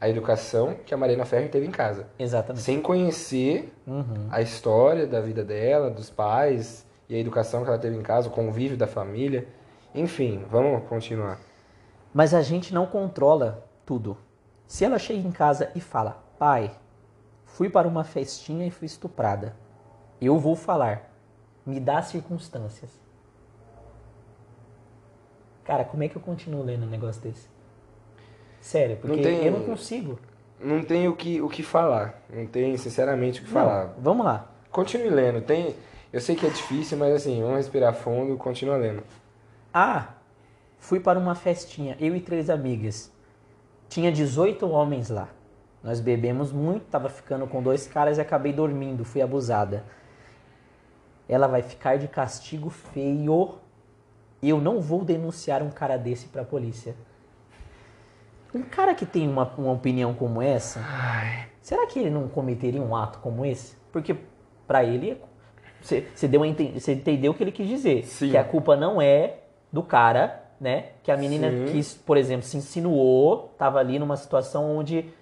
[0.05, 2.07] a educação que a Marina Ferrer teve em casa.
[2.18, 2.62] Exatamente.
[2.62, 4.28] Sem conhecer Uhum.
[4.30, 8.28] a história da vida dela, dos pais e a educação que ela teve em casa,
[8.28, 9.48] o convívio da família.
[9.94, 11.38] Enfim, vamos continuar.
[12.12, 14.16] Mas a gente não controla tudo.
[14.66, 16.70] Se ela chega em casa e fala: Pai,
[17.46, 19.57] fui para uma festinha e fui estuprada.
[20.20, 21.11] Eu vou falar.
[21.64, 22.90] Me dá as circunstâncias.
[25.64, 27.48] Cara, como é que eu continuo lendo um negócio desse?
[28.64, 30.18] Sério, porque Não tem- eu não consigo.
[30.58, 32.22] Não tem o que, o que falar.
[32.32, 33.88] Não tem, sinceramente, o que falar.
[33.88, 34.50] Não, vamos lá.
[34.70, 35.42] Continue lendo.
[35.42, 35.76] Tem,
[36.10, 39.02] eu sei que é difícil, mas assim, vamos respirar fundo, continua lendo.
[39.72, 40.14] Ah,
[40.78, 43.12] fui para uma festinha, eu e três amigas.
[43.86, 45.28] Tinha 18 homens lá.
[45.82, 49.84] Nós bebemos muito, tava ficando com dois caras e acabei dormindo, fui abusada.
[51.28, 53.56] Ela vai ficar de castigo feio.
[54.42, 56.94] Eu não vou denunciar um cara desse pra polícia.
[58.55, 60.80] Um cara que tem uma, uma opinião como essa,
[61.61, 63.74] será que ele não cometeria um ato como esse?
[63.90, 64.16] Porque
[64.66, 65.20] pra ele,
[65.80, 66.40] você, você deu
[66.72, 68.05] você entendeu o que ele quis dizer.
[68.05, 68.30] Sim.
[68.30, 69.38] Que a culpa não é
[69.72, 70.90] do cara, né?
[71.02, 71.72] Que a menina Sim.
[71.72, 75.12] quis, por exemplo, se insinuou, tava ali numa situação onde.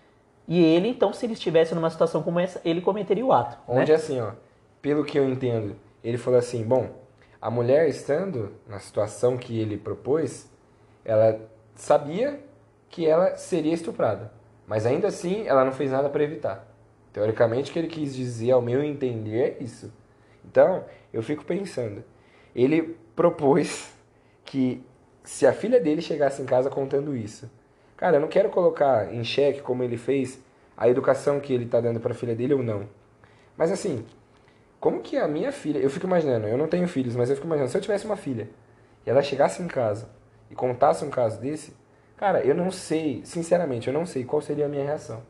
[0.47, 3.57] E ele, então, se ele estivesse numa situação como essa, ele cometeria o ato.
[3.67, 3.97] Onde né?
[3.97, 4.33] assim, ó,
[4.83, 6.91] pelo que eu entendo, ele falou assim, bom,
[7.41, 10.51] a mulher estando na situação que ele propôs,
[11.05, 11.41] ela
[11.75, 12.41] sabia
[12.93, 14.31] que ela seria estuprada,
[14.67, 16.69] mas ainda assim ela não fez nada para evitar.
[17.11, 19.91] Teoricamente, o que ele quis dizer, ao meu entender, é isso.
[20.45, 22.05] Então, eu fico pensando,
[22.55, 23.93] ele propôs
[24.45, 24.85] que
[25.25, 27.51] se a filha dele chegasse em casa contando isso,
[27.97, 30.39] cara, eu não quero colocar em xeque como ele fez
[30.77, 32.87] a educação que ele tá dando para a filha dele ou não.
[33.57, 34.05] Mas assim,
[34.79, 35.79] como que a minha filha.
[35.79, 38.17] Eu fico imaginando, eu não tenho filhos, mas eu fico imaginando, se eu tivesse uma
[38.17, 38.51] filha,
[39.07, 40.11] e ela chegasse em casa
[40.51, 41.75] e contasse um caso desse,
[42.23, 45.25] cara, eu não sei, sinceramente, eu não sei qual seria a minha reação.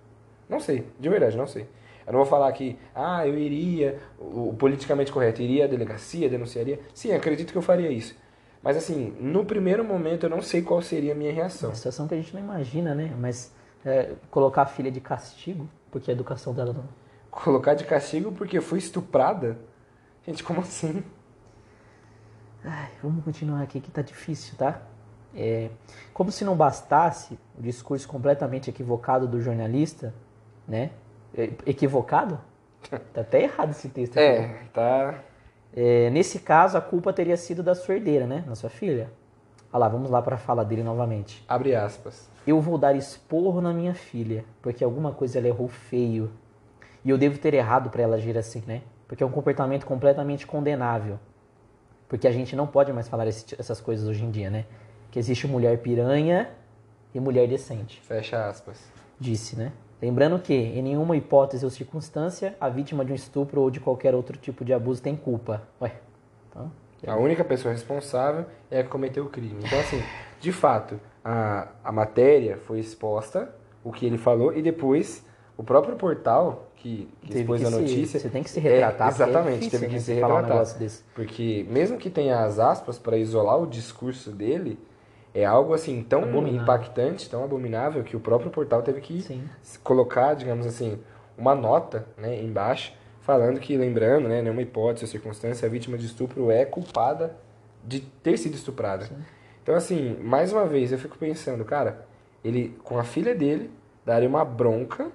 [0.46, 1.66] Não sei, de verdade, não sei.
[2.06, 6.80] Eu não vou falar que, ah, eu iria, o politicamente correto, iria à delegacia, denunciaria.
[6.92, 8.14] Sim, acredito que eu faria isso.
[8.62, 11.70] Mas assim, no primeiro momento eu não sei qual seria a minha reação.
[11.70, 13.10] Uma situação que a gente não imagina, né?
[13.18, 13.54] Mas
[13.86, 16.84] é, colocar a filha de castigo, porque a educação dela não.
[17.30, 19.56] Colocar de castigo porque foi estuprada?
[20.26, 21.02] Gente, como assim?
[22.62, 24.82] Ai, vamos continuar aqui que tá difícil, tá?
[25.34, 25.70] É,
[26.12, 30.14] como se não bastasse o discurso completamente equivocado do jornalista,
[30.66, 30.90] né?
[31.36, 32.38] É, equivocado?
[33.12, 34.26] Tá até errado esse texto aqui.
[34.26, 35.20] É, tá.
[35.74, 38.44] É, nesse caso, a culpa teria sido da sua herdeira, né?
[38.46, 39.10] Da sua filha.
[39.72, 41.42] Olha lá, vamos lá para a fala dele novamente.
[41.48, 42.28] Abre aspas.
[42.46, 46.30] Eu vou dar esporro na minha filha, porque alguma coisa ela errou feio.
[47.04, 48.82] E eu devo ter errado para ela agir assim, né?
[49.08, 51.18] Porque é um comportamento completamente condenável.
[52.08, 54.66] Porque a gente não pode mais falar esse, essas coisas hoje em dia, né?
[55.12, 56.50] Que existe mulher piranha
[57.14, 58.00] e mulher decente.
[58.00, 58.82] Fecha aspas.
[59.20, 59.70] Disse, né?
[60.00, 64.16] Lembrando que, em nenhuma hipótese ou circunstância, a vítima de um estupro ou de qualquer
[64.16, 65.62] outro tipo de abuso tem culpa.
[65.80, 65.92] Ué,
[66.50, 66.72] então...
[67.06, 69.62] A única pessoa responsável é a que cometeu o crime.
[69.64, 70.02] Então, assim,
[70.40, 73.54] de fato, a, a matéria foi exposta,
[73.84, 75.24] o que ele falou, e depois
[75.56, 78.18] o próprio portal que, que expôs que a notícia.
[78.18, 79.08] Se, você tem que se retratar.
[79.08, 80.38] É, exatamente, é difícil, teve que né, se retratar.
[80.38, 81.04] Um negócio desse.
[81.14, 84.78] Porque mesmo que tenha as aspas para isolar o discurso dele,
[85.34, 86.60] é algo assim tão Abominável.
[86.62, 89.42] impactante, tão abominável, que o próprio portal teve que Sim.
[89.82, 90.98] colocar, digamos assim,
[91.38, 96.06] uma nota né, embaixo, falando que, lembrando, né, nenhuma hipótese ou circunstância, a vítima de
[96.06, 97.36] estupro é culpada
[97.84, 99.06] de ter sido estuprada.
[99.06, 99.16] Sim.
[99.62, 102.04] Então, assim, mais uma vez, eu fico pensando, cara,
[102.44, 103.70] ele, com a filha dele,
[104.04, 105.10] daria uma bronca,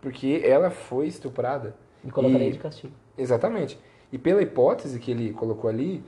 [0.00, 1.74] porque ela foi estuprada.
[2.04, 2.92] E colocaria E- de castigo.
[3.16, 3.78] Exatamente.
[4.12, 6.02] E pela hipótese que ele colocou ali,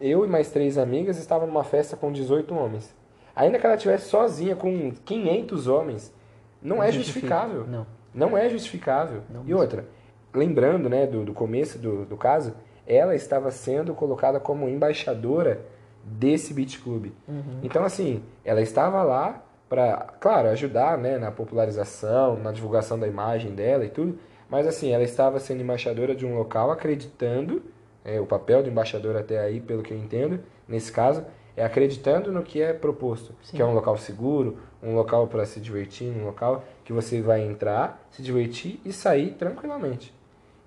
[0.00, 2.94] eu e mais três amigas estavam numa festa com 18 homens.
[3.34, 6.14] Ainda que ela estivesse sozinha com 500 homens,
[6.62, 7.66] não é justificável.
[7.66, 7.86] Não.
[8.14, 9.22] Não é justificável.
[9.28, 9.86] Não e outra,
[10.32, 12.54] lembrando né, do, do começo do, do caso,
[12.86, 15.60] ela estava sendo colocada como embaixadora
[16.04, 17.12] desse beat club.
[17.26, 17.60] Uhum.
[17.62, 23.54] Então, assim, ela estava lá para, claro, ajudar né, na popularização, na divulgação da imagem
[23.54, 24.18] dela e tudo,
[24.48, 27.62] mas, assim, ela estava sendo embaixadora de um local acreditando,
[28.04, 31.24] é, o papel do embaixador até aí, pelo que eu entendo, nesse caso,
[31.56, 33.56] é acreditando no que é proposto, Sim.
[33.56, 37.42] que é um local seguro, um local para se divertir, um local que você vai
[37.42, 40.12] entrar, se divertir e sair tranquilamente.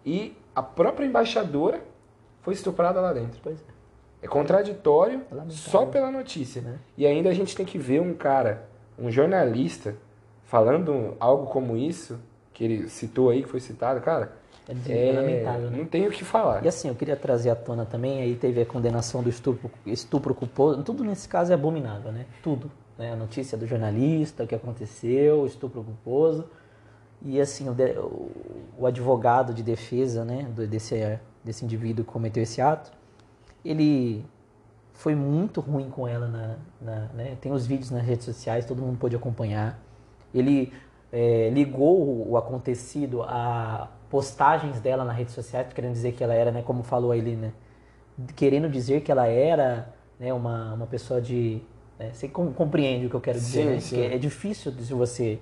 [0.06, 1.82] E a própria embaixadora
[2.42, 3.40] foi estuprada lá dentro.
[3.44, 3.78] Pois é.
[4.22, 6.62] É contraditório só pela notícia.
[6.62, 6.80] Né?
[6.98, 8.68] E ainda a gente tem que ver um cara,
[8.98, 9.96] um jornalista,
[10.46, 12.20] falando algo como isso,
[12.54, 14.32] que ele citou aí, que foi citado, cara,
[14.88, 15.78] É, é lamentável, né?
[15.78, 16.64] não tem o que falar.
[16.64, 20.34] E assim, eu queria trazer à tona também, aí teve a condenação do estupro, estupro
[20.36, 22.26] culposo, tudo nesse caso é abominável, né?
[22.44, 22.70] Tudo.
[22.98, 23.14] Né?
[23.14, 26.46] A notícia do jornalista, o que aconteceu, o estupro culposo.
[27.22, 28.30] E assim, o, de- o-
[28.78, 32.92] o advogado de defesa né, do- desse, desse indivíduo que cometeu esse ato,
[33.64, 34.26] ele
[34.94, 36.28] foi muito ruim com ela.
[36.28, 37.38] Na, na- né?
[37.40, 39.80] Tem os vídeos nas redes sociais, todo mundo pôde acompanhar.
[40.34, 40.74] Ele
[41.12, 46.52] é, ligou o acontecido a postagens dela nas redes sociais, querendo dizer que ela era,
[46.52, 47.52] né, como falou ele, né,
[48.36, 51.62] querendo dizer que ela era né, uma, uma pessoa de.
[52.00, 53.80] Né, você com- compreende o que eu quero dizer, Sim, né?
[53.80, 54.02] sim.
[54.06, 55.40] É difícil de você.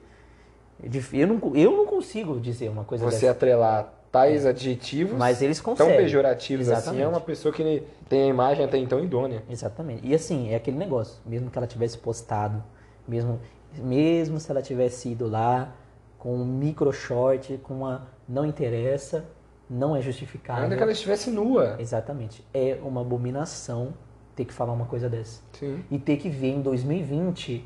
[0.84, 3.32] é Eu não, eu não consigo dizer uma coisa Você dessa.
[3.32, 5.98] atrelar tais adjetivos Mas eles tão conseguem.
[5.98, 7.04] pejorativos assim, Exatamente.
[7.04, 9.44] é uma pessoa que tem a imagem até então idônea.
[9.50, 10.08] Exatamente.
[10.08, 11.18] E assim, é aquele negócio.
[11.26, 12.64] Mesmo que ela tivesse postado,
[13.06, 13.40] mesmo,
[13.78, 15.74] mesmo se ela tivesse ido lá
[16.18, 18.08] com um micro short, com uma.
[18.28, 19.26] Não interessa,
[19.70, 20.64] não é justificável.
[20.64, 21.76] Ainda que ela estivesse nua.
[21.80, 22.46] Exatamente.
[22.54, 23.94] É uma abominação
[24.36, 25.42] ter que falar uma coisa dessa.
[25.54, 25.84] Sim.
[25.90, 27.66] E ter que ver em 2020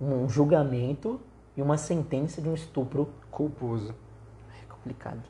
[0.00, 1.20] um julgamento
[1.56, 3.94] e uma sentença de um estupro Culposo.
[4.62, 5.22] é complicado.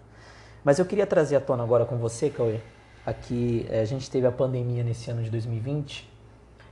[0.63, 2.61] Mas eu queria trazer à tona agora com você, Cauê.
[3.05, 6.11] Aqui eh, a gente teve a pandemia nesse ano de 2020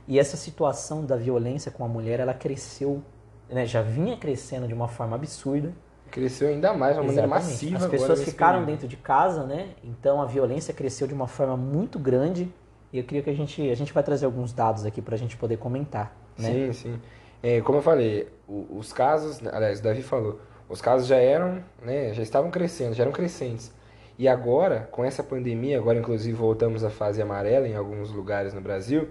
[0.07, 3.03] e essa situação da violência com a mulher ela cresceu,
[3.49, 5.71] né, já vinha crescendo de uma forma absurda.
[6.13, 7.51] Cresceu ainda mais, de uma maneira Exatamente.
[7.51, 8.69] massiva As pessoas ficaram período.
[8.69, 9.69] dentro de casa, né?
[9.83, 12.53] Então a violência cresceu de uma forma muito grande.
[12.91, 15.17] E eu queria que a gente a gente vai trazer alguns dados aqui para a
[15.17, 16.51] gente poder comentar, né?
[16.51, 17.01] Sim, sim.
[17.41, 20.39] É, como eu falei, os casos, aliás, o Davi falou,
[20.69, 23.73] os casos já eram, né, já estavam crescendo, já eram crescentes.
[24.17, 28.61] E agora, com essa pandemia, agora inclusive voltamos à fase amarela em alguns lugares no
[28.61, 29.09] Brasil,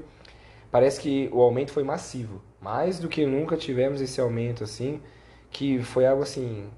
[0.71, 2.41] parece que o aumento foi massivo.
[2.61, 5.03] Mais do que nunca tivemos esse aumento assim,
[5.51, 6.71] que foi algo assim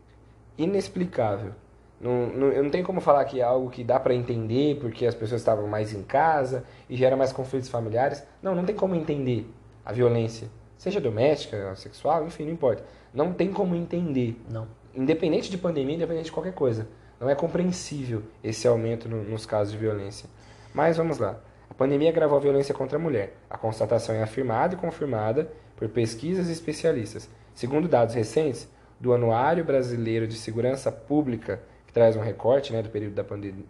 [0.56, 1.52] inexplicável.
[2.00, 5.06] Não, não, eu não tenho como falar que é algo que dá para entender porque
[5.06, 8.22] as pessoas estavam mais em casa e gera mais conflitos familiares.
[8.42, 9.48] Não, não tem como entender
[9.84, 12.84] a violência, seja doméstica, sexual, enfim, não importa.
[13.12, 14.40] Não tem como entender.
[14.50, 14.66] Não.
[14.94, 16.88] Independente de pandemia, independente de qualquer coisa.
[17.20, 20.28] Não é compreensível esse aumento no, nos casos de violência.
[20.74, 21.38] Mas vamos lá.
[21.70, 23.36] A pandemia agravou a violência contra a mulher.
[23.48, 27.28] A constatação é afirmada e confirmada por pesquisas e especialistas.
[27.54, 28.68] Segundo dados recentes
[29.04, 33.24] do Anuário Brasileiro de Segurança Pública, que traz um recorte né, do período da,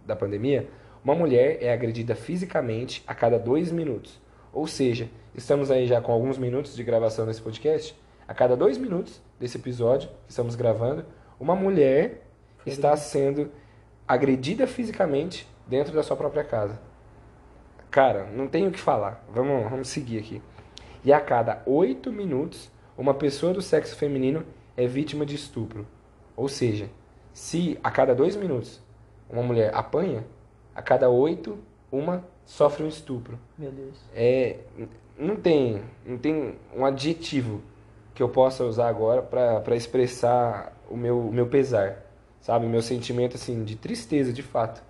[0.06, 0.68] da pandemia,
[1.02, 4.20] uma mulher é agredida fisicamente a cada dois minutos.
[4.52, 7.96] Ou seja, estamos aí já com alguns minutos de gravação desse podcast.
[8.28, 11.04] A cada dois minutos desse episódio que estamos gravando,
[11.40, 12.22] uma mulher
[12.64, 13.50] está sendo
[14.06, 16.80] agredida fisicamente dentro da sua própria casa.
[17.90, 19.26] Cara, não tenho o que falar.
[19.34, 20.40] Vamos, vamos seguir aqui.
[21.04, 24.46] E a cada oito minutos, uma pessoa do sexo feminino
[24.76, 25.86] é vítima de estupro.
[26.36, 26.90] Ou seja,
[27.32, 28.80] se a cada dois minutos
[29.28, 30.24] uma mulher apanha,
[30.74, 31.58] a cada oito,
[31.90, 33.38] uma sofre um estupro.
[33.56, 33.98] Meu Deus.
[34.14, 34.58] É,
[35.18, 37.62] não tem, não tem um adjetivo
[38.14, 42.04] que eu possa usar agora para expressar o meu, o meu pesar,
[42.40, 42.66] sabe?
[42.66, 44.82] Meu sentimento assim de tristeza, de fato,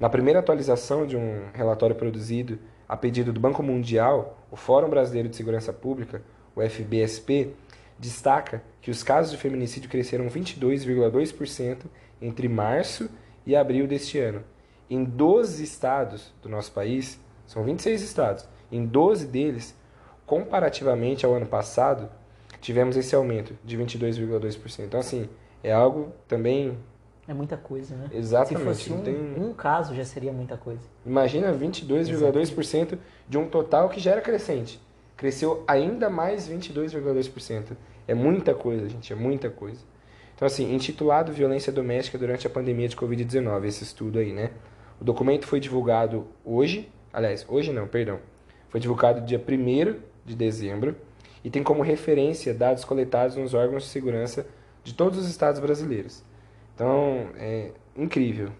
[0.00, 2.58] Na primeira atualização de um relatório produzido
[2.88, 6.22] a pedido do Banco Mundial, o Fórum Brasileiro de Segurança Pública,
[6.56, 7.54] o FBSP,
[7.98, 11.84] destaca que os casos de feminicídio cresceram 22,2%
[12.20, 13.08] entre março
[13.46, 14.42] e abril deste ano.
[14.90, 19.74] Em 12 estados do nosso país, são 26 estados, em 12 deles,
[20.26, 22.08] comparativamente ao ano passado,
[22.60, 24.84] tivemos esse aumento de 22,2%.
[24.84, 25.28] Então, assim,
[25.62, 26.76] é algo também.
[27.26, 28.08] É muita coisa, né?
[28.12, 28.76] Exatamente.
[28.76, 29.14] Se fosse um, tem...
[29.14, 30.82] um caso, já seria muita coisa.
[31.04, 34.80] Imagina 22,2% de um total que já era crescente.
[35.16, 37.76] Cresceu ainda mais 22,2%.
[38.06, 39.80] É muita coisa, gente, é muita coisa.
[40.34, 44.52] Então, assim, intitulado Violência Doméstica durante a pandemia de Covid-19, esse estudo aí, né?
[45.00, 48.18] O documento foi divulgado hoje, aliás, hoje não, perdão.
[48.68, 50.96] Foi divulgado dia 1 de dezembro
[51.44, 54.46] e tem como referência dados coletados nos órgãos de segurança
[54.82, 56.22] de todos os estados brasileiros.
[56.74, 58.50] Então, é incrível.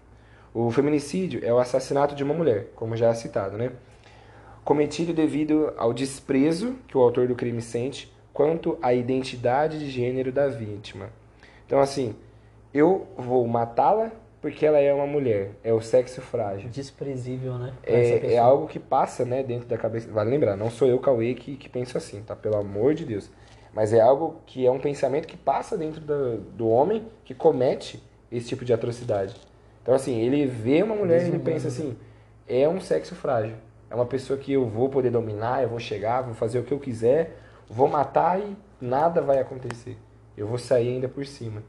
[0.53, 3.71] O feminicídio é o assassinato de uma mulher, como já é citado, né?
[4.63, 10.31] Cometido devido ao desprezo que o autor do crime sente quanto à identidade de gênero
[10.31, 11.09] da vítima.
[11.65, 12.15] Então, assim,
[12.73, 14.11] eu vou matá-la
[14.41, 16.69] porque ela é uma mulher, é o sexo frágil.
[16.69, 17.73] Desprezível, né?
[17.83, 20.09] É, é, algo que passa, né, dentro da cabeça.
[20.11, 22.35] Vale lembrar, não sou eu, Cauê, que, que penso assim, tá?
[22.35, 23.29] Pelo amor de Deus.
[23.73, 28.01] Mas é algo que é um pensamento que passa dentro do, do homem que comete
[28.31, 29.35] esse tipo de atrocidade.
[29.81, 31.97] Então, assim, ele vê uma mulher e ele pensa assim:
[32.47, 33.55] é um sexo frágil.
[33.89, 36.71] É uma pessoa que eu vou poder dominar, eu vou chegar, vou fazer o que
[36.71, 37.37] eu quiser,
[37.67, 39.97] vou matar e nada vai acontecer.
[40.37, 41.63] Eu vou sair ainda por cima.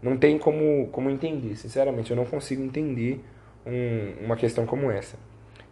[0.00, 3.24] Não tem como, como entender, sinceramente, eu não consigo entender
[3.66, 5.16] um, uma questão como essa.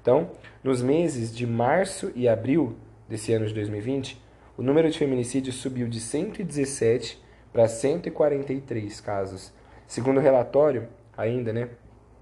[0.03, 0.31] Então,
[0.63, 2.77] nos meses de março e abril
[3.09, 4.21] desse ano de 2020,
[4.57, 7.23] o número de feminicídios subiu de 117
[7.53, 9.53] para 143 casos.
[9.87, 11.69] Segundo o relatório, ainda, né,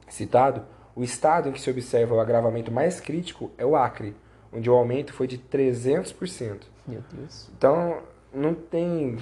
[0.09, 4.15] citado, o estado em que se observa o agravamento mais crítico é o Acre,
[4.53, 6.63] onde o aumento foi de 300%.
[6.87, 7.51] Meu Deus.
[7.57, 8.03] Então,
[8.35, 9.19] não tem.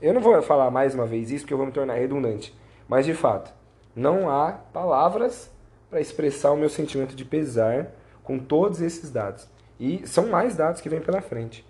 [0.00, 2.54] Eu não vou falar mais uma vez isso porque eu vou me tornar redundante.
[2.88, 3.52] Mas, de fato,
[3.94, 5.50] não há palavras
[5.88, 7.92] para expressar o meu sentimento de pesar
[8.22, 9.48] com todos esses dados.
[9.78, 11.64] E são mais dados que vêm pela frente.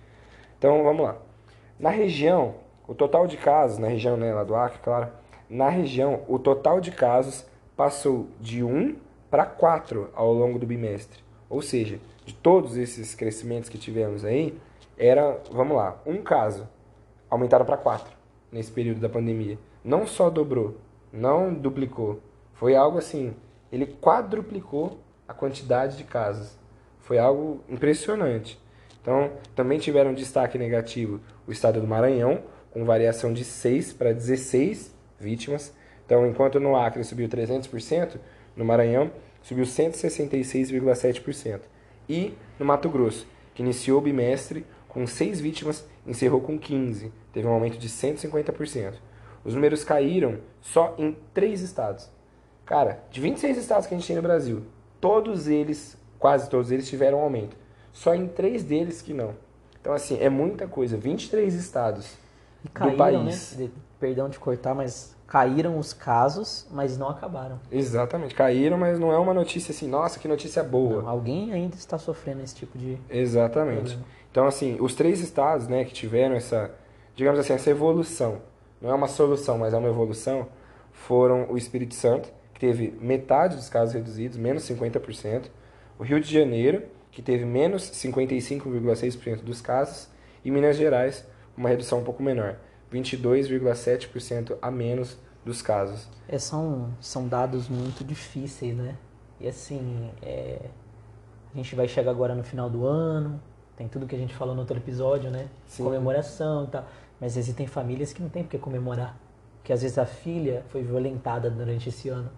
[0.59, 1.17] Então, vamos lá.
[1.79, 2.55] Na região,
[2.87, 5.09] o total de casos, na região né, lá do Acre, claro,
[5.49, 8.97] na região, o total de casos passou de 1
[9.31, 11.23] para 4 ao longo do bimestre.
[11.49, 14.59] Ou seja, de todos esses crescimentos que tivemos aí,
[14.99, 16.69] era, vamos lá, um caso
[17.31, 18.13] aumentaram para 4
[18.51, 19.59] nesse período da pandemia.
[19.85, 20.77] Não só dobrou,
[21.13, 22.21] não duplicou.
[22.55, 23.35] Foi algo assim,
[23.71, 26.59] ele quadruplicou a quantidade de casos.
[27.01, 28.59] Foi algo impressionante.
[29.01, 34.95] Então, também tiveram destaque negativo o estado do Maranhão, com variação de 6 para 16
[35.19, 35.73] vítimas.
[36.05, 38.17] Então, enquanto no Acre subiu 300%,
[38.57, 39.11] no Maranhão
[39.43, 41.61] subiu 166,7%.
[42.09, 47.47] E no Mato Grosso, que iniciou o bimestre com 6 vítimas, encerrou com 15, teve
[47.47, 48.95] um aumento de 150%.
[49.45, 52.09] Os números caíram só em 3 estados.
[52.67, 54.63] Cara, de 26 estados que a gente tem no Brasil,
[55.01, 57.57] todos eles, quase todos eles tiveram um aumento.
[57.93, 59.35] Só em 3 deles que não.
[59.81, 60.97] Então, assim, é muita coisa.
[60.97, 62.15] 23 estados
[62.65, 63.57] E caíram, do país.
[63.59, 63.67] né?
[63.67, 67.59] De- Perdão de cortar, mas caíram os casos, mas não acabaram.
[67.69, 71.03] Exatamente, caíram, mas não é uma notícia assim, nossa, que notícia boa.
[71.03, 72.97] Não, alguém ainda está sofrendo esse tipo de.
[73.11, 73.95] Exatamente.
[73.97, 74.05] Problema.
[74.31, 76.71] Então, assim, os três estados, né, que tiveram essa,
[77.15, 78.41] digamos assim, essa evolução,
[78.81, 80.49] não é uma solução, mas é uma evolução,
[80.93, 85.47] foram o Espírito Santo, que teve metade dos casos reduzidos, menos 50%,
[85.99, 90.09] o Rio de Janeiro, que teve menos 55,6% dos casos,
[90.45, 91.27] e Minas Gerais,
[91.57, 92.57] uma redução um pouco menor,
[92.93, 96.09] 22,7% a menos dos casos.
[96.29, 98.97] É, são, são dados muito difíceis, né?
[99.41, 100.61] E assim, é,
[101.53, 103.41] a gente vai chegar agora no final do ano,
[103.79, 105.47] tem tudo que a gente falou no outro episódio, né?
[105.69, 105.85] Sim.
[105.85, 106.85] Comemoração e tal.
[107.21, 109.17] Mas existem famílias que não tem por que comemorar.
[109.59, 112.29] Porque às vezes a filha foi violentada durante esse ano.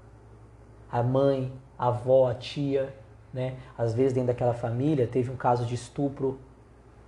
[0.92, 2.94] A mãe, a avó, a tia,
[3.32, 3.56] né?
[3.78, 6.38] Às vezes dentro daquela família teve um caso de estupro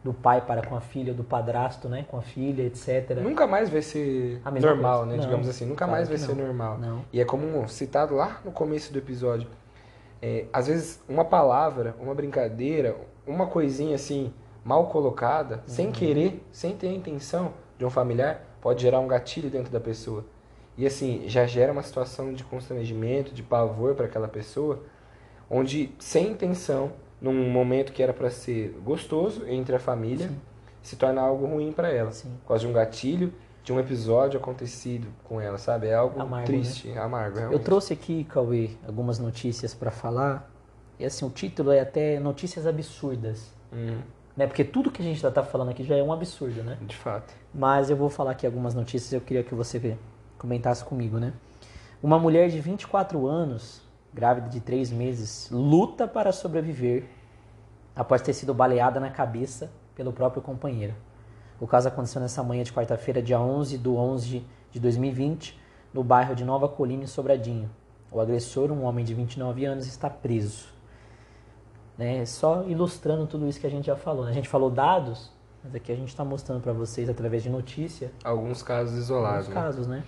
[0.02, 2.06] do pai para com a filha, do padrasto, né?
[2.08, 3.10] Com a filha, etc.
[3.22, 5.12] Nunca mais vai ser normal, coisa.
[5.12, 5.16] né?
[5.18, 6.78] Não, digamos assim, nunca claro mais vai ser normal.
[6.78, 7.04] Não.
[7.12, 9.46] E é como citado lá no começo do episódio.
[10.22, 12.96] É, às vezes, uma palavra, uma brincadeira,
[13.26, 14.32] uma coisinha assim,
[14.64, 15.92] mal colocada, sem Uhum.
[15.92, 20.24] querer, sem ter a intenção de um familiar, pode gerar um gatilho dentro da pessoa.
[20.76, 24.80] E assim, já gera uma situação de constrangimento, de pavor para aquela pessoa,
[25.50, 30.40] onde, sem intenção, num momento que era para ser gostoso entre a família, Sim.
[30.82, 32.10] se torna algo ruim para ela.
[32.10, 32.30] Sim.
[32.42, 35.86] Por causa de um gatilho, de um episódio acontecido com ela, sabe?
[35.88, 37.62] É algo Amargo, triste, amargo, Eu realmente.
[37.64, 40.50] trouxe aqui, Cauê, algumas notícias para falar.
[41.03, 43.53] E assim, o título é até Notícias Absurdas.
[43.72, 43.98] Uhum,
[44.36, 44.46] Né?
[44.46, 46.78] Porque tudo que a gente já tá falando aqui já é um absurdo, né?
[46.80, 47.34] de fato.
[47.53, 49.98] Mas eu vou falar aqui algumas notícias eu queria que você
[50.38, 51.32] comentasse comigo, né?
[52.00, 53.82] Uma mulher de 24 anos,
[54.14, 57.05] grávida de 3 meses, luta para sobreviver
[57.96, 60.94] após ter sido baleada na cabeça pelo próprio companheiro.
[61.59, 65.61] O caso aconteceu nessa manhã de quarta-feira, dia 11 de 11 de 2020,
[65.92, 67.68] no bairro de Nova Colina, em Sobradinho.
[68.09, 70.71] O agressor, um homem de 29 anos, está preso.
[71.97, 72.24] Né?
[72.26, 74.24] Só ilustrando tudo isso que a gente já falou.
[74.24, 74.30] né?
[74.30, 75.30] A gente falou dados,
[75.62, 79.47] mas aqui a gente está mostrando para vocês através de notícia Alguns casos isolados.
[79.49, 79.55] alguns né?
[79.55, 80.05] casos, né?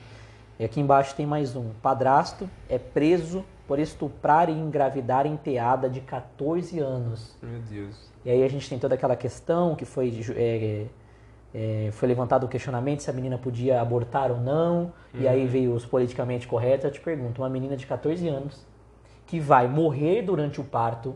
[0.58, 1.70] E aqui embaixo tem mais um.
[1.82, 7.34] Padrasto é preso por estuprar e engravidar enteada de 14 anos.
[7.42, 8.10] Meu Deus.
[8.24, 10.86] E aí a gente tem toda aquela questão que foi, é,
[11.54, 14.92] é, foi levantado o questionamento se a menina podia abortar ou não.
[15.12, 16.84] E aí veio os politicamente corretos.
[16.84, 18.66] Eu te pergunto, uma menina de 14 anos
[19.26, 21.14] que vai morrer durante o parto,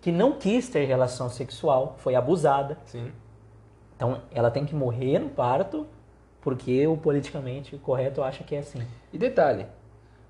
[0.00, 2.78] que não quis ter relação sexual, foi abusada.
[2.86, 3.12] Sim.
[3.96, 5.86] Então ela tem que morrer no parto
[6.40, 8.82] porque o politicamente correto acha que é assim.
[9.12, 9.66] E detalhe,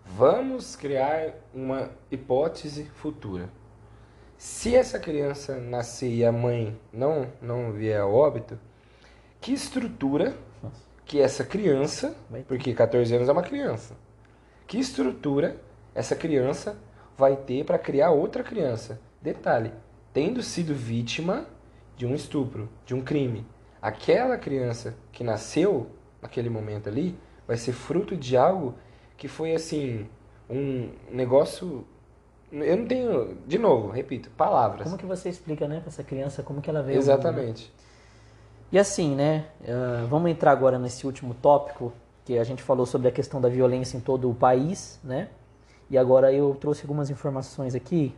[0.05, 3.49] vamos criar uma hipótese futura.
[4.37, 8.59] Se essa criança nascer e a mãe não, não vier a óbito,
[9.41, 10.83] que estrutura Nossa.
[11.05, 12.17] que essa criança,
[12.49, 13.95] porque 14 anos é uma criança,
[14.67, 15.57] que estrutura
[15.95, 16.77] essa criança
[17.17, 18.99] vai ter para criar outra criança?
[19.23, 19.73] Detalhe,
[20.13, 21.47] tendo sido vítima
[21.97, 23.47] de um estupro, de um crime,
[23.83, 25.91] aquela criança que nasceu
[26.23, 28.75] naquele momento ali vai ser fruto de algo
[29.17, 30.09] que foi assim
[30.49, 31.87] um negócio
[32.53, 36.43] eu não tenho de novo repito palavras Como que você explica, né, pra essa criança
[36.43, 36.99] como que ela veio?
[36.99, 37.73] exatamente
[38.73, 41.93] E assim, né, ah, vamos entrar agora nesse último tópico,
[42.25, 45.29] que a gente falou sobre a questão da violência em todo o país, né?
[45.89, 48.15] E agora eu trouxe algumas informações aqui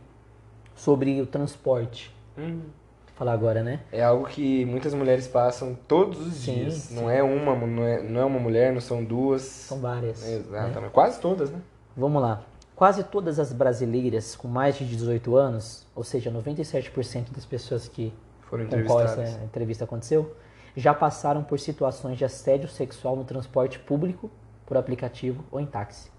[0.75, 2.13] sobre o transporte.
[2.37, 2.61] Hum.
[3.05, 3.81] Vou falar agora, né?
[3.91, 6.73] É algo que muitas mulheres passam todos os Sim, dias.
[6.73, 6.95] sim.
[6.95, 9.43] Não é uma, não é, não é uma mulher, não são duas.
[9.43, 10.21] São várias.
[10.21, 10.35] né?
[10.35, 10.91] Exatamente.
[10.91, 11.61] Quase todas, né?
[11.95, 12.41] Vamos lá.
[12.75, 18.11] Quase todas as brasileiras com mais de 18 anos, ou seja, 97% das pessoas que
[18.49, 20.35] Foram com qual essa entrevista aconteceu,
[20.75, 24.29] já passaram por situações de assédio sexual no transporte público,
[24.65, 26.09] por aplicativo ou em táxi.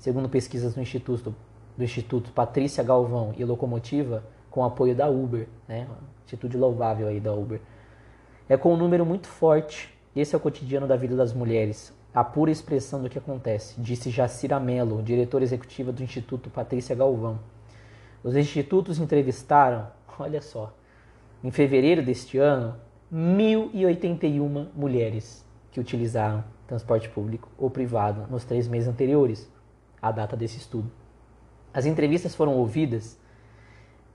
[0.00, 1.32] Segundo pesquisas do Instituto,
[1.76, 5.86] do Instituto Patrícia Galvão e Locomotiva, com apoio da Uber, né?
[6.24, 7.60] atitude louvável aí da Uber.
[8.48, 12.22] É com um número muito forte, esse é o cotidiano da vida das mulheres, a
[12.22, 17.40] pura expressão do que acontece, disse Jacira Mello, diretora executiva do Instituto Patrícia Galvão.
[18.22, 20.72] Os institutos entrevistaram, olha só,
[21.42, 22.76] em fevereiro deste ano,
[23.12, 29.50] 1.081 mulheres que utilizaram transporte público ou privado nos três meses anteriores
[30.00, 30.90] à data desse estudo.
[31.74, 33.18] As entrevistas foram ouvidas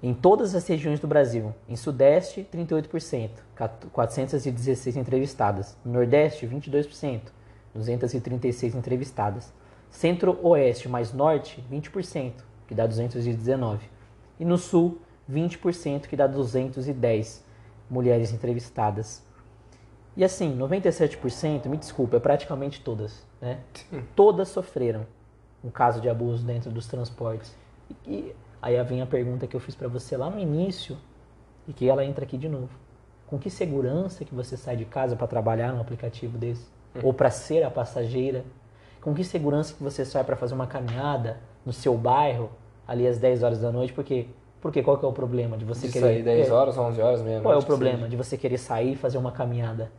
[0.01, 1.53] em todas as regiões do Brasil.
[1.67, 3.31] Em Sudeste, 38%,
[3.91, 5.75] 416 entrevistadas.
[5.83, 7.23] No Nordeste, 22%,
[7.75, 9.51] 236 entrevistadas.
[9.89, 12.31] Centro-Oeste mais Norte, 20%,
[12.65, 13.89] que dá 219.
[14.39, 17.43] E no Sul, 20%, que dá 210
[17.89, 19.21] mulheres entrevistadas.
[20.15, 23.59] E assim, 97%, me desculpa, é praticamente todas, né?
[23.73, 24.03] Sim.
[24.15, 25.05] Todas sofreram
[25.63, 27.55] um caso de abuso dentro dos transportes.
[28.05, 30.97] E, e aí vem a pergunta que eu fiz para você lá no início
[31.67, 32.69] e que ela entra aqui de novo.
[33.27, 36.65] Com que segurança que você sai de casa para trabalhar num aplicativo desse?
[37.03, 38.43] Ou para ser a passageira?
[39.01, 42.49] Com que segurança que você sai para fazer uma caminhada no seu bairro
[42.87, 43.93] ali às 10 horas da noite?
[43.93, 44.27] Porque
[44.61, 47.01] porque qual que é o problema de você De querer sair 10 é, horas, 11
[47.01, 47.43] horas, meia-noite.
[47.43, 48.09] Qual é o problema seja.
[48.09, 49.89] de você querer sair e fazer uma caminhada?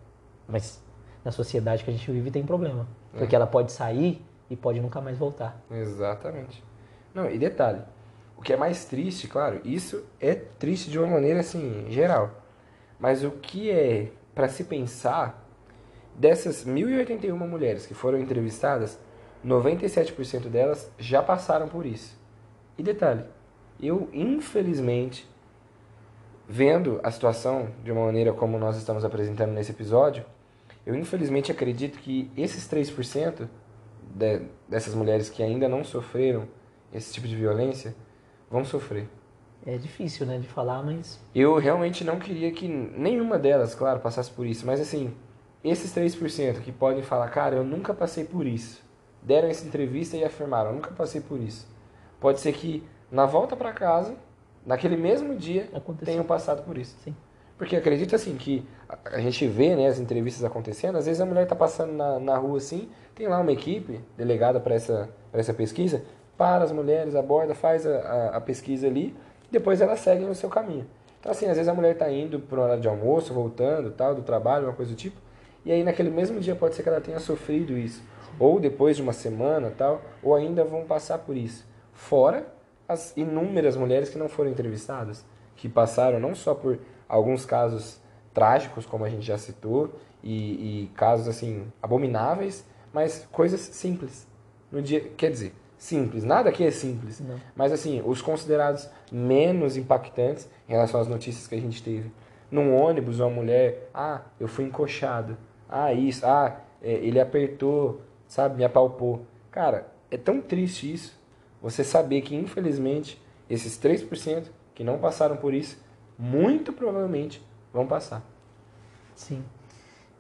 [0.46, 0.82] Mas
[1.24, 2.86] na sociedade que a gente vive tem problema.
[3.12, 5.58] Porque ela pode sair e pode nunca mais voltar.
[5.70, 6.62] Exatamente.
[7.14, 7.80] Não, e detalhe,
[8.36, 12.42] o que é mais triste, claro, isso é triste de uma maneira assim, geral.
[12.98, 15.46] Mas o que é para se pensar
[16.14, 18.98] dessas 1081 mulheres que foram entrevistadas,
[19.46, 22.18] 97% delas já passaram por isso.
[22.76, 23.24] E detalhe,
[23.80, 25.28] eu infelizmente
[26.48, 30.24] vendo a situação de uma maneira como nós estamos apresentando nesse episódio,
[30.84, 33.48] eu infelizmente acredito que esses 3%
[34.10, 36.46] de, dessas mulheres que ainda não sofreram
[36.92, 37.94] esse tipo de violência
[38.50, 39.08] vão sofrer.
[39.64, 44.30] É difícil, né, de falar, mas Eu realmente não queria que nenhuma delas, claro, passasse
[44.30, 45.14] por isso, mas assim,
[45.62, 48.82] esses 3% que podem falar, cara, eu nunca passei por isso,
[49.22, 51.68] deram essa entrevista e afirmaram, eu nunca passei por isso.
[52.18, 54.16] Pode ser que na volta para casa,
[54.64, 56.06] naquele mesmo dia, Aconteceu.
[56.06, 56.96] tenham passado por isso.
[57.04, 57.14] sim.
[57.60, 58.66] Porque acredito assim que
[59.04, 62.38] a- gente vê né, as entrevistas acontecendo, às vezes a mulher está passando na, na
[62.38, 66.02] rua assim, tem lá uma equipe delegada para essa, essa pesquisa,
[66.38, 69.14] para as mulheres, aborda, faz a, a, a pesquisa ali,
[69.50, 70.86] depois elas seguem o seu caminho.
[71.20, 74.22] Então assim, às vezes a mulher está indo para hora de almoço, voltando, tal, do
[74.22, 75.20] trabalho, uma coisa do tipo,
[75.62, 78.02] e aí naquele mesmo dia pode ser que ela tenha sofrido isso,
[78.38, 81.66] ou depois de uma semana, tal, ou ainda vão passar por isso.
[81.92, 82.46] Fora
[82.88, 86.78] as inúmeras mulheres que não foram entrevistadas, que passaram não só por
[87.10, 88.00] alguns casos
[88.32, 89.92] trágicos, como a gente já citou,
[90.22, 94.26] e, e casos assim abomináveis, mas coisas simples.
[94.70, 97.40] No dia, quer dizer, simples, nada aqui é simples, Não.
[97.56, 102.12] mas assim, os considerados menos impactantes em relação às notícias que a gente teve.
[102.50, 105.36] Num ônibus, uma mulher, ah, eu fui encoxado.
[105.68, 109.24] Ah, isso, ah, é, ele apertou, sabe, me apalpou.
[109.50, 111.18] Cara, é tão triste isso.
[111.62, 115.78] Você saber que, infelizmente, esses 3% que não passaram por isso,
[116.20, 117.42] muito provavelmente
[117.72, 118.22] vão passar.
[119.16, 119.42] Sim.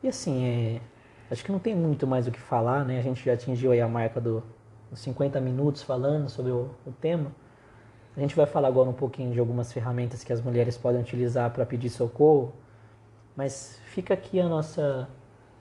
[0.02, 0.80] E assim, é,
[1.30, 2.98] acho que não tem muito mais o que falar, né?
[2.98, 4.42] A gente já atingiu aí a marca do,
[4.90, 7.30] dos 50 minutos falando sobre o, o tema.
[8.16, 11.50] A gente vai falar agora um pouquinho de algumas ferramentas que as mulheres podem utilizar
[11.50, 12.52] para pedir socorro,
[13.36, 15.08] mas fica aqui a nossa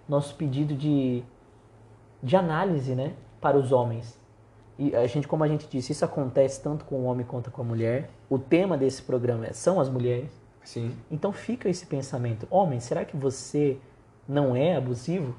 [0.08, 1.24] nosso pedido de,
[2.24, 4.19] de análise, né, para os homens.
[4.82, 7.62] E a gente, como a gente disse, isso acontece tanto com o homem quanto com
[7.62, 8.10] a mulher.
[8.30, 10.32] O tema desse programa é- são as mulheres.
[10.64, 10.96] Sim.
[11.12, 13.78] Então fica esse pensamento: homem, será que você
[14.26, 15.36] não é abusivo?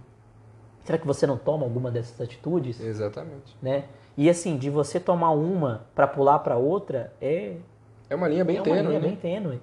[0.84, 2.78] Será que você não toma alguma dessas atitudes?
[2.80, 3.56] Exatamente.
[3.62, 3.84] Né?
[4.16, 7.56] E assim, de você tomar uma para pular para outra é,
[8.10, 9.06] É uma linha bem é uma tênue, linha né?
[9.08, 9.60] bem tênue.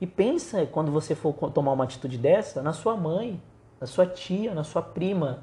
[0.00, 3.42] E pensa quando você for tomar uma atitude dessa na sua mãe,
[3.80, 5.42] na sua tia, na sua prima.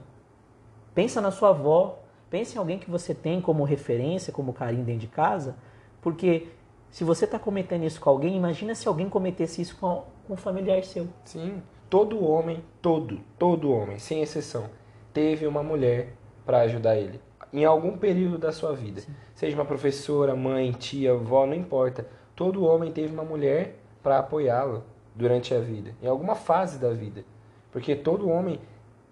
[0.94, 2.00] Pensa na sua avó.
[2.36, 5.56] Pensa em alguém que você tem como referência, como carinho dentro de casa.
[6.02, 6.48] Porque
[6.92, 10.84] se você está cometendo isso com alguém, imagina se alguém cometesse isso com, um familiar
[10.84, 11.08] seu.
[11.24, 11.64] Sim.
[11.90, 14.66] Todo homem, todo, todo homem, sem exceção,
[15.14, 16.10] teve uma mulher
[16.46, 17.22] para ajudar ele.
[17.54, 19.02] Em algum período da sua vida.
[19.34, 22.06] Seja uma professora, mãe, tia, avó, não importa.
[22.36, 24.84] Todo homem teve uma mulher para apoiá-lo
[25.16, 27.24] durante a vida, em alguma fase da vida.
[27.72, 28.60] Porque todo homem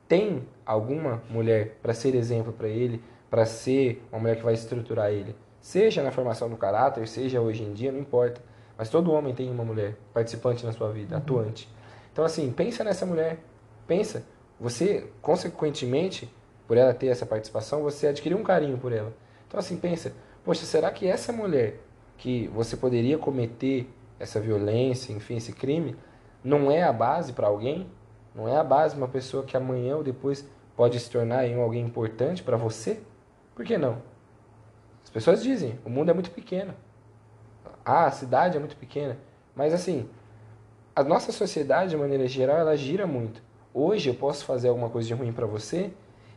[0.10, 3.02] tem alguma mulher para ser exemplo para ele,
[3.34, 5.36] para ser uma mulher que vai estruturar ele.
[5.60, 8.40] Seja na formação do caráter, seja hoje em dia, não importa.
[8.78, 11.68] Mas todo homem tem uma mulher participante na sua vida, atuante.
[12.12, 13.40] Então, assim, pensa nessa mulher.
[13.88, 14.24] Pensa.
[14.60, 16.32] Você, consequentemente,
[16.68, 19.12] por ela ter essa participação, você adquiriu um carinho por ela.
[19.48, 20.14] Então, assim, pensa.
[20.44, 21.80] Poxa, será que essa mulher
[22.20, 25.96] que você poderia cometer essa violência, enfim, esse crime,
[26.44, 27.90] não é a base para alguém?
[28.36, 31.84] Não é a base uma pessoa que amanhã ou depois pode se tornar um alguém
[31.84, 33.02] importante para você?
[33.56, 34.02] Por que não?
[35.04, 36.74] As pessoas dizem, o mundo é muito pequeno.
[37.86, 39.18] Ah, a cidade é muito pequena.
[39.56, 40.10] Mas assim,
[40.96, 43.42] a nossa sociedade, de maneira geral, ela gira muito.
[43.74, 45.92] Hoje eu posso fazer alguma coisa de ruim para você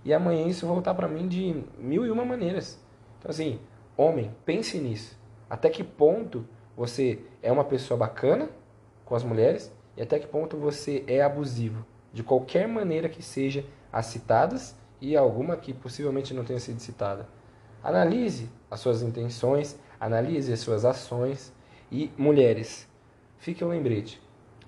[0.05, 2.79] e amanhã isso voltar para mim de mil e uma maneiras.
[3.19, 3.61] Então, assim,
[3.97, 5.19] homem, pense nisso.
[5.49, 6.47] Até que ponto
[6.77, 8.49] você é uma pessoa bacana
[9.05, 13.65] com as mulheres e até que ponto você é abusivo, de qualquer maneira que seja
[13.93, 17.29] as citadas e alguma que possivelmente não tenha sido citada.
[17.83, 21.53] Analise as suas intenções, analise as suas ações
[21.91, 22.89] e mulheres,
[23.39, 24.21] fique o lembrete.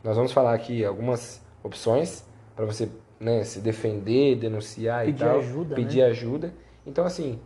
[0.05, 2.25] Nós vamos falar aqui algumas opções
[2.55, 6.05] para você né, se defender, denunciar pedir e tal, ajuda, pedir né?
[6.05, 6.55] ajuda.
[6.87, 7.41] Então assim,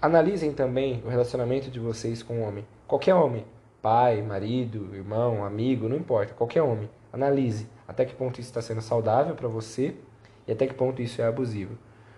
[0.00, 2.66] analisem também o relacionamento de vocês com o homem.
[2.86, 3.44] Qualquer homem,
[3.82, 6.88] pai, marido, irmão, amigo, não importa, qualquer homem.
[7.12, 9.94] Analise até que ponto isso está sendo saudável para você
[10.46, 11.76] e até que ponto isso é abusivo.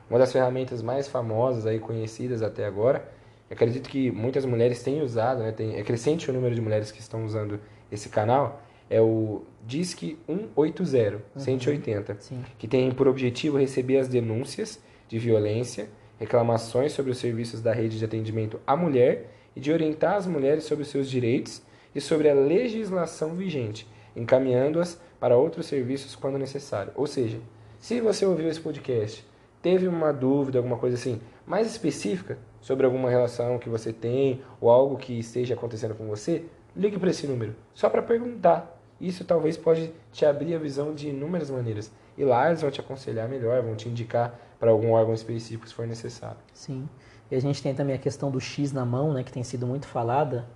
[0.09, 3.09] Uma das ferramentas mais famosas aí conhecidas até agora,
[3.51, 7.01] acredito que muitas mulheres têm usado, né, tem, é crescente o número de mulheres que
[7.01, 12.45] estão usando esse canal, é o Disque 180, 180, Sim.
[12.57, 15.89] que tem por objetivo receber as denúncias de violência,
[16.19, 20.65] reclamações sobre os serviços da rede de atendimento à mulher e de orientar as mulheres
[20.65, 21.63] sobre os seus direitos
[21.95, 26.93] e sobre a legislação vigente, encaminhando-as para outros serviços quando necessário.
[26.95, 27.39] Ou seja,
[27.81, 29.25] se você ouviu esse podcast,
[29.67, 34.71] teve uma dúvida, alguma coisa assim, mais específica sobre alguma relação que você tem ou
[34.71, 36.45] algo que esteja acontecendo com você,
[36.77, 38.79] ligue para esse número, só para perguntar.
[39.01, 41.91] Isso talvez pode te abrir a visão de inúmeras maneiras.
[42.17, 45.75] E lá eles vão te aconselhar melhor, vão te indicar para algum órgão específico se
[45.75, 46.39] for necessário.
[46.55, 46.89] Sim.
[47.29, 49.67] E a gente tem também a questão do X na mão, né, que tem sido
[49.67, 50.47] muito falada.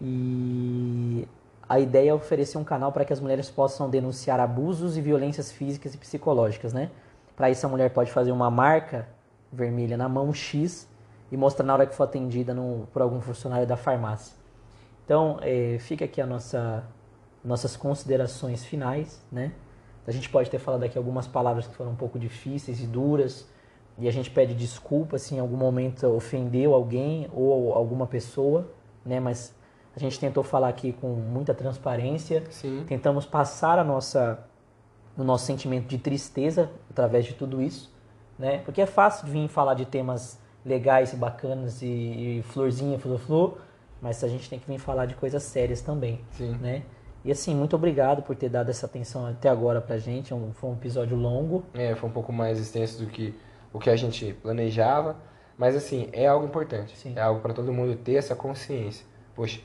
[0.00, 1.28] E
[1.68, 5.52] a ideia é oferecer um canal para que as mulheres possam denunciar abusos e violências
[5.52, 6.90] físicas e psicológicas, né?
[7.36, 9.08] Para isso a mulher pode fazer uma marca
[9.52, 10.88] vermelha na mão X
[11.30, 14.34] e mostrar na hora que for atendida no, por algum funcionário da farmácia.
[15.04, 16.84] Então, é, fica aqui a nossa
[17.44, 19.52] nossas considerações finais, né?
[20.06, 23.48] A gente pode ter falado aqui algumas palavras que foram um pouco difíceis e duras,
[23.98, 28.70] e a gente pede desculpa se em algum momento ofendeu alguém ou alguma pessoa,
[29.04, 29.20] né?
[29.20, 29.54] Mas
[29.94, 32.84] a gente tentou falar aqui com muita transparência, Sim.
[32.86, 34.38] tentamos passar a nossa
[35.16, 37.92] o nosso sentimento de tristeza através de tudo isso,
[38.38, 38.58] né?
[38.64, 41.86] Porque é fácil vir falar de temas legais e bacanas e,
[42.38, 43.58] e florzinha, flor, flor,
[44.00, 46.56] mas a gente tem que vir falar de coisas sérias também, Sim.
[46.60, 46.82] né?
[47.24, 50.32] E assim, muito obrigado por ter dado essa atenção até agora pra gente.
[50.32, 51.64] É um- Foi um episódio longo.
[51.72, 53.32] É, foi um pouco mais extenso do que
[53.72, 55.16] o que a gente planejava,
[55.56, 56.96] mas assim, é algo importante.
[56.98, 57.12] Sim.
[57.14, 59.06] É algo para todo mundo ter essa consciência.
[59.36, 59.60] Poxa,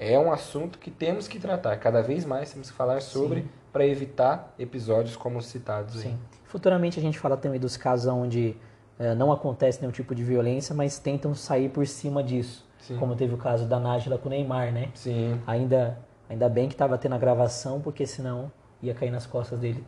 [0.00, 3.86] é um assunto que temos que tratar, cada vez mais temos que falar sobre para
[3.86, 6.02] evitar episódios como os citados aí.
[6.02, 6.18] Sim.
[6.44, 8.54] Futuramente a gente fala também dos casos onde
[8.98, 12.68] eh, não acontece nenhum tipo de violência, mas tentam sair por cima disso.
[12.80, 12.96] Sim.
[12.98, 14.90] Como teve o caso da Nájila com o Neymar, né?
[14.94, 15.98] Sim, Ainda,
[16.28, 18.50] ainda bem que estava tendo a gravação, porque senão
[18.82, 19.84] ia cair nas costas dele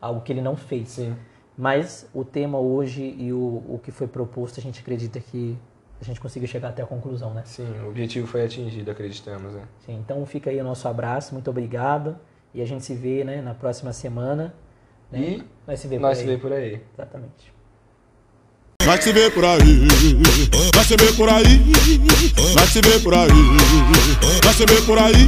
[0.00, 0.88] algo que ele não fez.
[0.90, 1.14] sim.
[1.58, 5.58] Mas o tema hoje e o, o que foi proposto, a gente acredita que
[5.98, 7.42] a gente conseguiu chegar até a conclusão, né?
[7.46, 9.62] Sim, o objetivo foi atingido, acreditamos, né?
[9.86, 12.16] Sim, então fica aí o nosso abraço, muito obrigado.
[12.54, 14.54] E a gente se vê né, na próxima semana.
[15.10, 15.20] Né?
[15.20, 16.36] E Nós se vê Nós por se aí.
[16.36, 16.80] vê por aí.
[16.94, 17.56] Exatamente.
[18.84, 19.58] Vai se ver por aí,
[20.72, 21.44] vai se ver por aí,
[22.54, 23.28] vai se ver por aí,
[24.44, 25.24] vai se ver por aí.